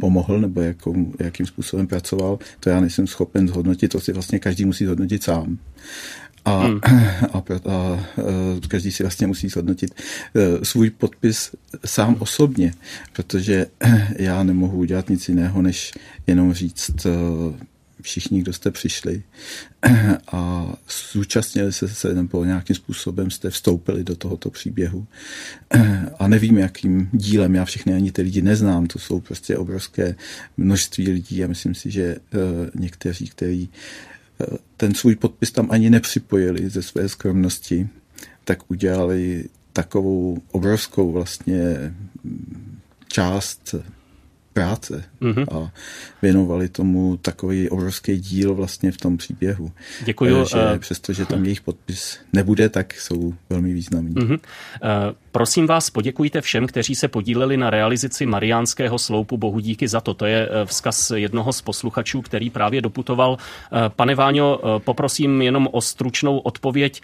pomohl 0.00 0.40
nebo 0.40 0.60
jakou, 0.60 1.12
jakým 1.18 1.46
způsobem 1.46 1.86
pracoval, 1.86 2.38
to 2.60 2.70
já 2.70 2.80
nejsem 2.80 3.06
schopen 3.06 3.48
zhodnotit, 3.48 3.88
to 3.88 4.00
si 4.00 4.12
vlastně 4.12 4.38
každý 4.38 4.64
musí 4.64 4.84
zhodnotit 4.84 5.22
sám. 5.22 5.58
A, 6.44 6.66
hmm. 6.66 6.80
a, 7.32 7.38
a, 7.38 7.72
a 7.72 7.98
každý 8.68 8.92
si 8.92 9.02
vlastně 9.02 9.26
musí 9.26 9.48
zhodnotit 9.48 9.94
e, 10.34 10.64
svůj 10.64 10.90
podpis 10.90 11.50
sám 11.84 12.16
osobně, 12.18 12.72
protože 13.12 13.66
já 14.16 14.42
nemohu 14.42 14.78
udělat 14.78 15.10
nic 15.10 15.28
jiného, 15.28 15.62
než 15.62 15.92
jenom 16.26 16.52
říct, 16.54 17.06
e, 17.06 17.10
všichni, 18.02 18.40
kdo 18.40 18.52
jste 18.52 18.70
přišli 18.70 19.22
a 20.32 20.72
zúčastnili 21.12 21.72
se, 21.72 21.88
se 21.88 22.14
nebo 22.14 22.44
nějakým 22.44 22.76
způsobem 22.76 23.30
jste 23.30 23.50
vstoupili 23.50 24.04
do 24.04 24.16
tohoto 24.16 24.50
příběhu. 24.50 25.06
A 26.18 26.28
nevím, 26.28 26.58
jakým 26.58 27.08
dílem, 27.12 27.54
já 27.54 27.64
všechny 27.64 27.94
ani 27.94 28.12
ty 28.12 28.22
lidi 28.22 28.42
neznám, 28.42 28.86
to 28.86 28.98
jsou 28.98 29.20
prostě 29.20 29.56
obrovské 29.56 30.14
množství 30.56 31.10
lidí 31.10 31.44
a 31.44 31.46
myslím 31.46 31.74
si, 31.74 31.90
že 31.90 32.16
někteří, 32.74 33.28
kteří 33.28 33.70
ten 34.76 34.94
svůj 34.94 35.16
podpis 35.16 35.52
tam 35.52 35.68
ani 35.70 35.90
nepřipojili 35.90 36.70
ze 36.70 36.82
své 36.82 37.08
skromnosti, 37.08 37.88
tak 38.44 38.70
udělali 38.70 39.44
takovou 39.72 40.38
obrovskou 40.50 41.12
vlastně 41.12 41.94
část 43.08 43.74
práce 44.52 45.04
mm-hmm. 45.20 45.46
a 45.56 45.72
věnovali 46.22 46.68
tomu 46.68 47.16
takový 47.16 47.68
obrovský 47.68 48.16
díl 48.16 48.54
vlastně 48.54 48.92
v 48.92 48.96
tom 48.96 49.16
příběhu. 49.16 49.72
Děkuji. 50.04 50.44
Že 50.50 50.56
uh, 50.56 50.78
přestože 50.78 51.26
tam 51.26 51.44
jejich 51.44 51.60
podpis 51.60 52.18
nebude, 52.32 52.68
tak 52.68 52.94
jsou 52.94 53.34
velmi 53.50 53.72
významní. 53.72 54.14
Mm-hmm. 54.14 54.38
Uh, 54.38 55.14
prosím 55.32 55.66
vás, 55.66 55.90
poděkujte 55.90 56.40
všem, 56.40 56.66
kteří 56.66 56.94
se 56.94 57.08
podíleli 57.08 57.56
na 57.56 57.70
realizaci 57.70 58.26
Mariánského 58.26 58.98
sloupu. 58.98 59.36
Bohu 59.36 59.60
díky 59.60 59.88
za 59.88 60.00
to. 60.00 60.14
To 60.14 60.26
je 60.26 60.48
vzkaz 60.64 61.10
jednoho 61.10 61.52
z 61.52 61.62
posluchačů, 61.62 62.22
který 62.22 62.50
právě 62.50 62.80
doputoval. 62.80 63.30
Uh, 63.32 63.78
pane 63.96 64.14
Váňo, 64.14 64.58
uh, 64.58 64.78
poprosím 64.78 65.42
jenom 65.42 65.68
o 65.72 65.80
stručnou 65.80 66.38
odpověď. 66.38 67.02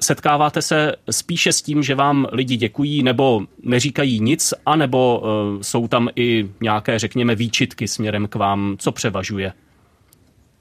Setkáváte 0.00 0.62
se 0.62 0.96
spíše 1.10 1.52
s 1.52 1.62
tím, 1.62 1.82
že 1.82 1.94
vám 1.94 2.26
lidi 2.32 2.56
děkují, 2.56 3.02
nebo 3.02 3.42
neříkají 3.62 4.20
nic, 4.20 4.54
anebo 4.66 5.22
jsou 5.62 5.88
tam 5.88 6.08
i 6.16 6.48
nějaké, 6.60 6.98
řekněme, 6.98 7.34
výčitky 7.34 7.88
směrem 7.88 8.28
k 8.28 8.34
vám? 8.34 8.76
Co 8.78 8.92
převažuje 8.92 9.52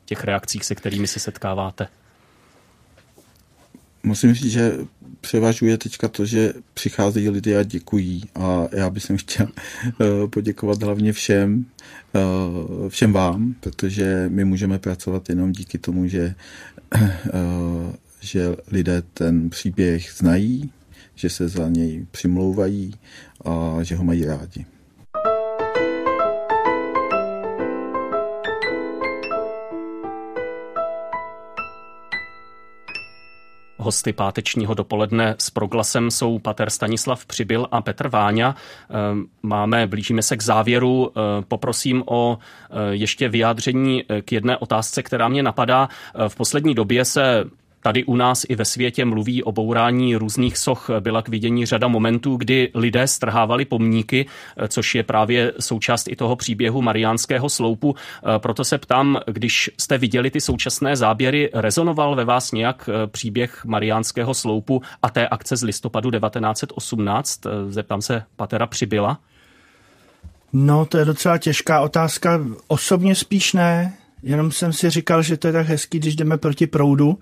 těch 0.06 0.24
reakcích, 0.24 0.66
se 0.66 0.76
kterými 0.76 1.08
se 1.08 1.20
setkáváte? 1.20 1.88
Musím 4.06 4.34
říct, 4.34 4.52
že 4.52 4.78
převažuje 5.22 5.78
teďka 5.78 6.08
to, 6.08 6.26
že 6.26 6.54
přicházejí 6.74 7.30
lidé 7.30 7.58
a 7.58 7.64
děkují. 7.64 8.24
A 8.36 8.68
já 8.72 8.90
bych 8.90 9.04
chtěl 9.16 9.48
eh, 9.88 10.28
poděkovat 10.28 10.84
hlavně 10.84 11.14
všem, 11.14 11.66
eh, 12.16 12.90
všem 12.90 13.14
vám, 13.14 13.56
protože 13.60 14.26
my 14.30 14.46
můžeme 14.46 14.80
pracovat 14.80 15.30
jenom 15.30 15.52
díky 15.52 15.78
tomu, 15.78 16.08
že, 16.08 16.36
eh, 16.96 17.02
že 18.20 18.56
lidé 18.72 19.04
ten 19.14 19.50
příběh 19.50 20.12
znají, 20.12 20.72
že 21.16 21.30
se 21.30 21.50
za 21.50 21.70
něj 21.70 22.06
přimlouvají 22.12 22.94
a 23.46 23.78
že 23.84 23.96
ho 23.96 24.04
mají 24.04 24.26
rádi. 24.26 24.66
Hosty 33.86 34.14
pátečního 34.14 34.74
dopoledne 34.74 35.36
s 35.38 35.50
proglasem 35.50 36.12
jsou 36.12 36.40
pater 36.40 36.70
Stanislav 36.70 37.26
Přibyl 37.26 37.68
a 37.72 37.82
Petr 37.82 38.08
Váňa. 38.08 38.56
Ehm, 38.90 39.26
máme, 39.44 39.88
blížíme 39.88 40.22
se 40.22 40.38
k 40.38 40.42
závěru. 40.42 41.12
Ehm, 41.16 41.44
poprosím 41.48 42.04
o 42.06 42.38
eh, 42.38 42.76
ještě 42.92 43.30
vyjádření 43.30 44.04
eh, 44.10 44.22
k 44.22 44.32
jedné 44.32 44.58
otázce, 44.58 45.04
která 45.04 45.28
mě 45.28 45.44
napadá. 45.44 45.90
Eh, 45.90 46.30
v 46.30 46.36
poslední 46.36 46.76
době 46.76 47.06
se 47.06 47.44
Tady 47.86 48.04
u 48.04 48.16
nás 48.16 48.46
i 48.50 48.56
ve 48.56 48.66
světě 48.66 49.06
mluví 49.06 49.44
o 49.44 49.52
bourání 49.52 50.16
různých 50.16 50.58
soch. 50.58 50.90
Byla 51.00 51.22
k 51.22 51.30
vidění 51.30 51.66
řada 51.66 51.88
momentů, 51.88 52.36
kdy 52.36 52.72
lidé 52.74 53.08
strhávali 53.08 53.66
pomníky, 53.66 54.26
což 54.68 54.96
je 54.96 55.04
právě 55.04 55.54
součást 55.60 56.08
i 56.08 56.16
toho 56.16 56.36
příběhu 56.36 56.82
Mariánského 56.82 57.50
sloupu. 57.50 57.96
Proto 58.38 58.64
se 58.64 58.78
ptám, 58.78 59.20
když 59.28 59.72
jste 59.78 59.98
viděli 59.98 60.32
ty 60.32 60.42
současné 60.42 60.96
záběry, 60.96 61.50
rezonoval 61.54 62.16
ve 62.16 62.26
vás 62.26 62.52
nějak 62.52 62.90
příběh 63.08 63.66
Mariánského 63.66 64.34
sloupu 64.34 64.82
a 65.02 65.10
té 65.10 65.28
akce 65.28 65.58
z 65.58 65.64
listopadu 65.64 66.12
1918? 66.12 67.42
Zeptám 67.70 68.02
se 68.02 68.24
Patera 68.36 68.68
Přibyla. 68.68 69.20
No, 70.54 70.86
to 70.86 70.98
je 70.98 71.06
docela 71.06 71.38
těžká 71.38 71.82
otázka. 71.82 72.42
Osobně 72.68 73.16
spíš 73.16 73.54
ne, 73.54 73.94
jenom 74.24 74.52
jsem 74.52 74.74
si 74.74 74.90
říkal, 74.90 75.22
že 75.22 75.38
to 75.38 75.48
je 75.48 75.54
tak 75.54 75.68
hezký, 75.68 76.00
když 76.00 76.16
jdeme 76.16 76.38
proti 76.38 76.68
proudu 76.68 77.20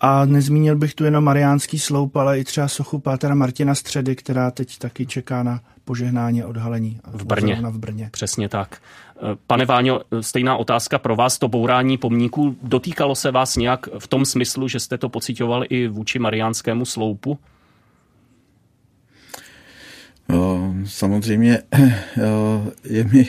a 0.00 0.24
nezmínil 0.24 0.76
bych 0.76 0.94
tu 0.94 1.04
jenom 1.04 1.24
Mariánský 1.24 1.78
sloup, 1.78 2.16
ale 2.16 2.38
i 2.38 2.44
třeba 2.44 2.68
sochu 2.68 2.98
Pátera 2.98 3.34
Martina 3.34 3.74
Středy, 3.74 4.16
která 4.16 4.50
teď 4.50 4.78
taky 4.78 5.06
čeká 5.06 5.42
na 5.42 5.60
požehnání 5.84 6.42
a 6.42 6.46
odhalení. 6.46 7.00
V 7.12 7.24
Brně. 7.24 7.58
v 7.62 7.78
Brně. 7.78 8.08
Přesně 8.12 8.48
tak. 8.48 8.80
Pane 9.46 9.64
Váňo, 9.64 10.00
stejná 10.20 10.56
otázka 10.56 10.98
pro 10.98 11.16
vás. 11.16 11.38
To 11.38 11.48
bourání 11.48 11.98
pomníků 11.98 12.56
dotýkalo 12.62 13.14
se 13.14 13.30
vás 13.30 13.56
nějak 13.56 13.88
v 13.98 14.08
tom 14.08 14.24
smyslu, 14.24 14.68
že 14.68 14.80
jste 14.80 14.98
to 14.98 15.08
pocitoval 15.08 15.64
i 15.68 15.88
vůči 15.88 16.18
Mariánskému 16.18 16.84
sloupu? 16.84 17.38
Samozřejmě 20.84 21.58
je 22.84 23.04
mi 23.04 23.28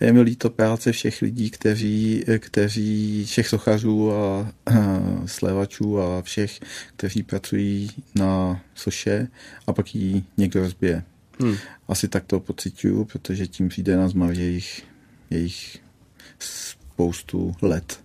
je 0.00 0.12
mi 0.12 0.20
líto 0.20 0.50
práce 0.50 0.92
všech 0.92 1.22
lidí, 1.22 1.50
kteří, 1.50 2.24
kteří 2.38 3.24
všech 3.24 3.48
sochařů 3.48 4.12
a, 4.12 4.52
a 4.66 5.02
slevačů 5.26 6.00
a 6.00 6.22
všech, 6.22 6.60
kteří 6.96 7.22
pracují 7.22 7.90
na 8.14 8.60
soše 8.74 9.28
a 9.66 9.72
pak 9.72 9.94
ji 9.94 10.24
někdo 10.36 10.60
rozbije. 10.60 11.02
Hmm. 11.40 11.56
Asi 11.88 12.08
tak 12.08 12.24
to 12.24 12.40
pocituju, 12.40 13.04
protože 13.04 13.46
tím 13.46 13.68
přijde 13.68 13.96
na 13.96 14.08
zmar 14.08 14.32
jejich, 14.32 14.82
jejich 15.30 15.78
spoustu 16.38 17.54
let, 17.62 18.04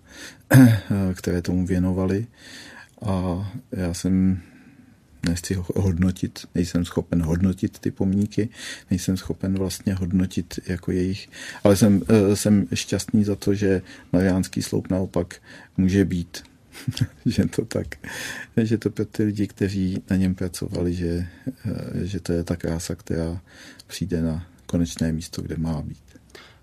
které 1.13 1.41
tomu 1.41 1.65
věnovali. 1.65 2.27
A 3.05 3.45
já 3.71 3.93
jsem 3.93 4.41
nechci 5.29 5.57
hodnotit, 5.75 6.47
nejsem 6.55 6.85
schopen 6.85 7.21
hodnotit 7.21 7.79
ty 7.79 7.91
pomníky, 7.91 8.49
nejsem 8.91 9.17
schopen 9.17 9.57
vlastně 9.57 9.93
hodnotit 9.93 10.59
jako 10.67 10.91
jejich, 10.91 11.29
ale 11.63 11.75
jsem, 11.75 12.01
eh, 12.09 12.35
jsem 12.35 12.67
šťastný 12.73 13.23
za 13.23 13.35
to, 13.35 13.53
že 13.53 13.81
Mariánský 14.13 14.61
sloup 14.61 14.89
naopak 14.89 15.35
může 15.77 16.05
být 16.05 16.43
že 17.25 17.45
to 17.45 17.65
tak, 17.65 17.87
že 18.63 18.77
to 18.77 18.89
pro 18.89 19.05
ty 19.05 19.23
lidi, 19.23 19.47
kteří 19.47 20.03
na 20.09 20.15
něm 20.15 20.35
pracovali, 20.35 20.93
že, 20.93 21.27
eh, 21.47 22.05
že 22.07 22.19
to 22.19 22.33
je 22.33 22.43
ta 22.43 22.55
krása, 22.55 22.95
která 22.95 23.41
přijde 23.87 24.21
na 24.21 24.47
konečné 24.65 25.11
místo, 25.11 25.41
kde 25.41 25.57
má 25.57 25.81
být. 25.81 26.04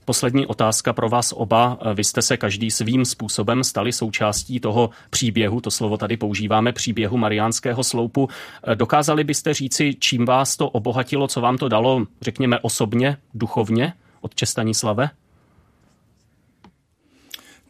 Poslední 0.05 0.47
otázka 0.47 0.93
pro 0.93 1.09
vás 1.09 1.33
oba. 1.37 1.79
Vy 1.95 2.05
jste 2.05 2.23
se 2.23 2.37
každý 2.37 2.71
svým 2.71 3.05
způsobem 3.05 3.65
stali 3.65 3.93
součástí 3.93 4.61
toho 4.61 4.91
příběhu, 5.11 5.61
to 5.61 5.71
slovo 5.71 5.97
tady 5.97 6.17
používáme, 6.17 6.73
příběhu 6.73 7.17
Mariánského 7.17 7.85
sloupu. 7.85 8.29
Dokázali 8.75 9.25
byste 9.25 9.55
říci, 9.55 9.95
čím 9.99 10.25
vás 10.25 10.57
to 10.57 10.69
obohatilo, 10.69 11.29
co 11.29 11.41
vám 11.41 11.59
to 11.59 11.69
dalo, 11.69 12.07
řekněme, 12.23 12.59
osobně, 12.59 13.17
duchovně 13.35 13.93
od 14.21 14.35
Čestanislave? 14.35 15.11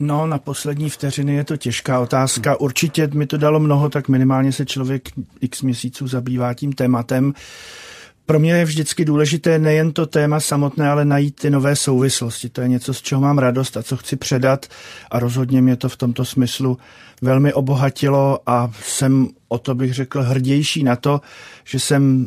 No, 0.01 0.27
na 0.27 0.38
poslední 0.38 0.90
vteřiny 0.90 1.35
je 1.35 1.45
to 1.45 1.57
těžká 1.57 2.01
otázka. 2.01 2.61
Určitě 2.61 3.07
mi 3.07 3.27
to 3.27 3.37
dalo 3.37 3.61
mnoho, 3.61 3.88
tak 3.88 4.09
minimálně 4.09 4.53
se 4.53 4.66
člověk 4.66 5.09
x 5.40 5.62
měsíců 5.62 6.07
zabývá 6.07 6.55
tím 6.55 6.73
tématem 6.73 7.33
pro 8.26 8.38
mě 8.38 8.52
je 8.52 8.64
vždycky 8.64 9.04
důležité 9.04 9.58
nejen 9.58 9.92
to 9.92 10.06
téma 10.06 10.40
samotné, 10.40 10.88
ale 10.90 11.04
najít 11.04 11.37
ty 11.40 11.50
nové 11.50 11.76
souvislosti. 11.76 12.48
To 12.48 12.61
je 12.61 12.68
něco, 12.68 12.94
z 12.94 13.02
čeho 13.02 13.20
mám 13.20 13.38
radost 13.38 13.76
a 13.76 13.82
co 13.82 13.96
chci 13.96 14.16
předat 14.16 14.66
a 15.11 15.18
rozhodně 15.18 15.62
mě 15.62 15.76
to 15.76 15.88
v 15.88 15.96
tomto 15.96 16.24
smyslu 16.24 16.78
velmi 17.22 17.52
obohatilo 17.52 18.40
a 18.46 18.70
jsem 18.82 19.28
o 19.48 19.58
to 19.58 19.74
bych 19.74 19.94
řekl 19.94 20.22
hrdější 20.22 20.85
na 20.85 20.96
to, 20.96 21.20
že 21.64 21.78
jsem 21.78 22.26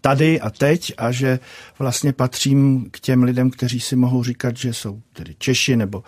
tady 0.00 0.40
a 0.40 0.50
teď 0.50 0.92
a 0.98 1.12
že 1.12 1.38
vlastně 1.78 2.12
patřím 2.12 2.88
k 2.90 3.00
těm 3.00 3.22
lidem, 3.22 3.50
kteří 3.50 3.80
si 3.80 3.96
mohou 3.96 4.24
říkat, 4.24 4.56
že 4.56 4.74
jsou 4.74 5.00
tedy 5.12 5.34
Češi 5.38 5.76
nebo 5.76 6.04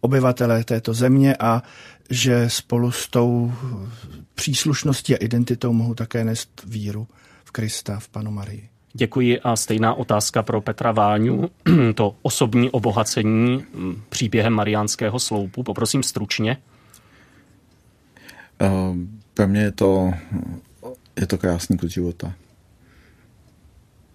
obyvatelé 0.00 0.64
této 0.64 0.94
země 0.94 1.36
a 1.36 1.62
že 2.10 2.50
spolu 2.50 2.90
s 2.90 3.08
tou 3.08 3.52
příslušností 4.34 5.14
a 5.14 5.24
identitou 5.24 5.72
mohou 5.72 5.94
také 5.94 6.24
nést 6.24 6.62
víru. 6.66 7.06
Krista, 7.52 7.98
v 7.98 8.08
Panu 8.08 8.30
Marii. 8.30 8.68
Děkuji 8.92 9.40
a 9.40 9.56
stejná 9.56 9.94
otázka 9.94 10.42
pro 10.42 10.60
Petra 10.60 10.92
Váňu. 10.92 11.50
To 11.94 12.16
osobní 12.22 12.70
obohacení 12.70 13.64
mm, 13.74 14.02
příběhem 14.08 14.52
mariánského 14.52 15.18
sloupu. 15.18 15.62
Poprosím 15.62 16.02
stručně. 16.02 16.56
Pro 19.34 19.48
mě 19.48 19.60
je 19.60 19.72
to, 19.72 20.12
je 21.20 21.26
to 21.26 21.38
krásný 21.38 21.78
kus 21.78 21.92
života. 21.92 22.32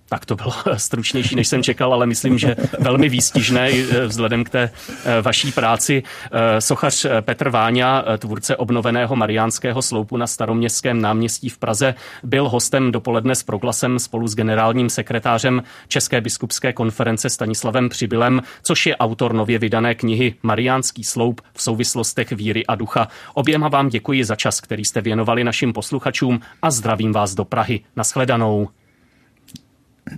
Tak 0.10 0.26
to 0.26 0.36
bylo 0.36 0.54
stručnější, 0.78 1.36
než 1.36 1.48
jsem 1.48 1.64
čekal, 1.64 1.94
ale 1.94 2.06
myslím, 2.06 2.38
že 2.38 2.56
velmi 2.80 3.10
výstižné 3.10 3.70
eh, 3.72 4.06
vzhledem 4.06 4.44
k 4.44 4.50
té 4.50 4.70
eh, 5.06 5.22
vaší 5.22 5.52
práci. 5.52 6.04
Eh, 6.32 6.62
sochař 6.62 7.06
Petr 7.22 7.50
Váňa, 7.50 8.04
tvůrce 8.18 8.56
obnoveného 8.56 9.16
mariánského 9.16 9.82
sloupu 9.82 10.18
na 10.18 10.28
staroměstském 10.28 11.02
náměstí 11.02 11.50
v 11.50 11.58
Praze, 11.58 11.96
byl 12.24 12.50
hostem 12.50 12.92
dopoledne 12.92 13.36
s 13.36 13.44
proglasem 13.44 14.00
spolu 14.00 14.28
s 14.28 14.36
generálním 14.36 14.90
sekretářem 14.90 15.64
České 15.88 16.22
biskupské 16.22 16.74
konference 16.74 17.30
Stanislavem 17.30 17.90
Přibylem, 17.90 18.42
což 18.64 18.86
je 18.86 18.98
autor 18.98 19.34
nově 19.34 19.60
vydané 19.60 19.96
knihy 19.96 20.36
Mariánský 20.44 21.04
sloup 21.04 21.42
v 21.54 21.62
souvislostech 21.62 22.32
víry 22.32 22.66
a 22.66 22.76
ducha. 22.76 23.08
Oběma 23.34 23.68
vám 23.68 23.90
děkuji 23.90 24.26
za 24.26 24.36
čas, 24.36 24.62
který 24.62 24.86
jste 24.86 25.02
věnovali 25.02 25.44
našim 25.44 25.74
posluchačům 25.74 26.40
a 26.62 26.72
zdravím 26.72 27.14
vás 27.14 27.36
do 27.36 27.46
Prahy. 27.46 27.80
Naschledanou. 27.96 28.68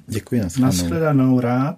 Děkuji. 0.08 0.42
Naschledanou. 0.60 1.40
rád. 1.40 1.78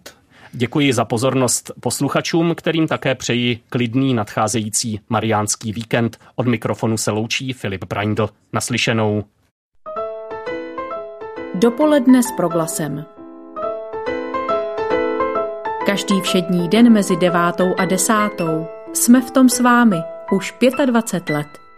Děkuji 0.53 0.93
za 0.93 1.05
pozornost 1.05 1.71
posluchačům, 1.79 2.55
kterým 2.55 2.87
také 2.87 3.15
přeji 3.15 3.59
klidný 3.69 4.13
nadcházející 4.13 4.99
mariánský 5.09 5.73
víkend. 5.73 6.17
Od 6.35 6.47
mikrofonu 6.47 6.97
se 6.97 7.11
loučí 7.11 7.53
Filip 7.53 7.85
Braindl. 7.85 8.29
Naslyšenou. 8.53 9.23
Dopoledne 11.55 12.23
s 12.23 12.31
proglasem. 12.37 13.05
Každý 15.85 16.21
všední 16.21 16.69
den 16.69 16.93
mezi 16.93 17.17
devátou 17.17 17.75
a 17.77 17.85
desátou 17.85 18.67
jsme 18.93 19.21
v 19.21 19.31
tom 19.31 19.49
s 19.49 19.59
vámi 19.59 19.97
už 20.31 20.55
25 20.85 21.35
let. 21.35 21.70